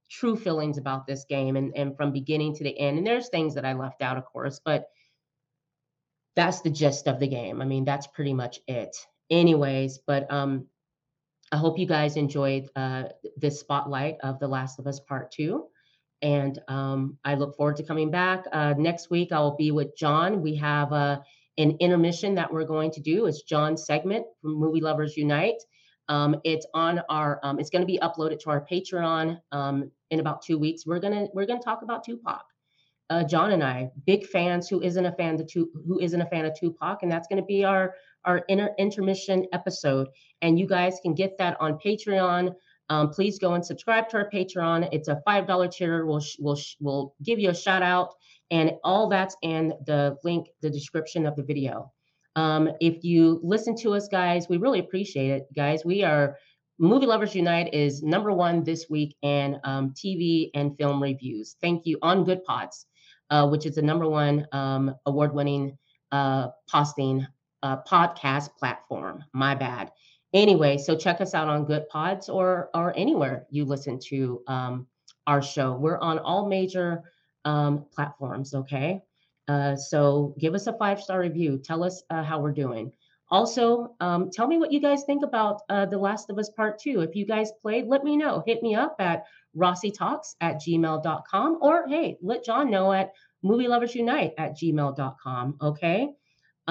[0.10, 2.98] true feelings about this game and and from beginning to the end.
[2.98, 4.86] And there's things that i left out of course but
[6.38, 7.62] that's the gist of the game.
[7.62, 8.96] I mean that's pretty much it.
[9.30, 10.68] Anyways but um
[11.52, 13.04] i hope you guys enjoyed uh
[13.36, 15.66] this spotlight of the last of us part two
[16.22, 18.46] and um, I look forward to coming back.
[18.52, 20.42] Uh, next week, I'll be with John.
[20.42, 21.24] We have a
[21.58, 23.26] an intermission that we're going to do.
[23.26, 25.62] It's John's segment from Movie Lovers Unite.
[26.08, 27.40] Um, it's on our.
[27.44, 30.86] Um, it's going to be uploaded to our Patreon um, in about two weeks.
[30.86, 32.44] We're gonna we're gonna talk about Tupac.
[33.10, 34.70] Uh, John and I, big fans.
[34.70, 37.04] Who isn't a fan of Who isn't a fan of Tupac?
[37.04, 37.94] And that's going to be our
[38.26, 40.08] our inter- intermission episode.
[40.42, 42.54] And you guys can get that on Patreon.
[42.92, 44.90] Um, please go and subscribe to our Patreon.
[44.92, 46.06] It's a five dollar tier.
[46.06, 48.16] We'll we'll we'll give you a shout out,
[48.52, 51.90] and all that's in the link, the description of the video.
[52.36, 55.86] Um, if you listen to us, guys, we really appreciate it, guys.
[55.86, 56.36] We are
[56.80, 61.56] Movie Lovers Unite is number one this week in um, TV and film reviews.
[61.62, 62.88] Thank you on Goodpods,
[63.30, 65.78] uh, which is the number one um, award-winning
[66.12, 67.26] uh, posting
[67.64, 69.24] uh, podcast platform.
[69.32, 69.92] My bad.
[70.34, 74.88] Anyway, so check us out on Goodpods or or anywhere you listen to um,
[75.28, 75.74] our show.
[75.74, 77.04] We're on all major
[77.46, 78.54] um, platforms.
[78.54, 79.02] Okay.
[79.48, 81.58] Uh, so give us a five star review.
[81.58, 82.92] Tell us uh, how we're doing.
[83.30, 86.80] Also, um, tell me what you guys think about uh, The Last of Us Part
[86.80, 87.00] 2.
[87.00, 88.44] If you guys played, let me know.
[88.46, 89.24] Hit me up at
[89.58, 95.58] rossietalks at gmail.com or hey, let John know at movie lovers unite at gmail.com.
[95.62, 96.10] Okay.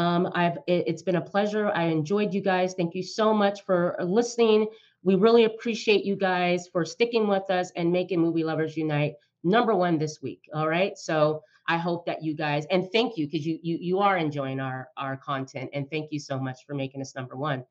[0.01, 1.71] Um, I've it, it's been a pleasure.
[1.75, 2.73] I enjoyed you guys.
[2.73, 4.67] Thank you so much for listening.
[5.03, 9.75] We really appreciate you guys for sticking with us and making Movie Lovers Unite number
[9.75, 10.49] one this week.
[10.55, 10.97] All right.
[10.97, 14.59] So I hope that you guys and thank you because you you you are enjoying
[14.59, 17.63] our our content and thank you so much for making us number one.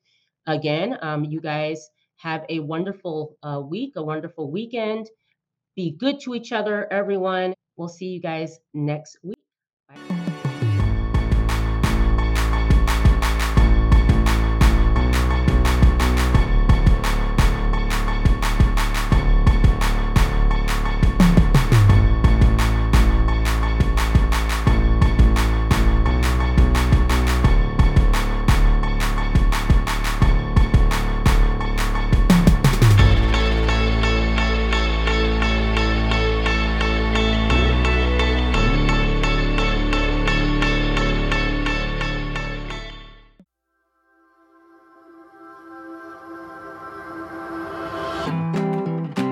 [0.45, 5.09] Again, um, you guys have a wonderful uh, week, a wonderful weekend.
[5.75, 7.55] Be good to each other, everyone.
[7.75, 9.38] We'll see you guys next week.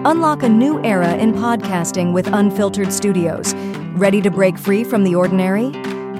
[0.07, 3.53] Unlock a new era in podcasting with Unfiltered Studios.
[3.97, 5.71] Ready to break free from the ordinary?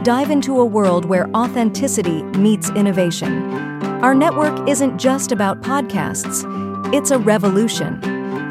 [0.04, 3.50] Dive into a world where authenticity meets innovation.
[4.04, 6.44] Our network isn't just about podcasts,
[6.94, 8.02] it's a revolution.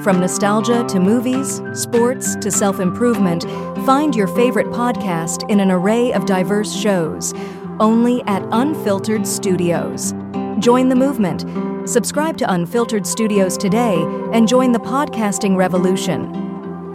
[0.02, 3.42] From nostalgia to movies, sports to self improvement,
[3.84, 7.34] find your favorite podcast in an array of diverse shows,
[7.78, 10.14] only at Unfiltered Studios.
[10.58, 11.44] Join the movement.
[11.88, 14.02] Subscribe to Unfiltered Studios today
[14.32, 16.34] and join the podcasting revolution.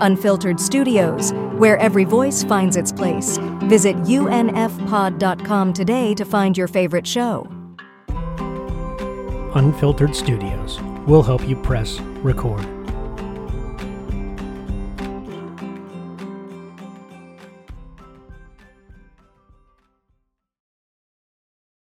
[0.01, 3.37] Unfiltered Studios, where every voice finds its place.
[3.65, 7.47] Visit unfpod.com today to find your favorite show.
[9.53, 12.80] Unfiltered Studios will help you press record.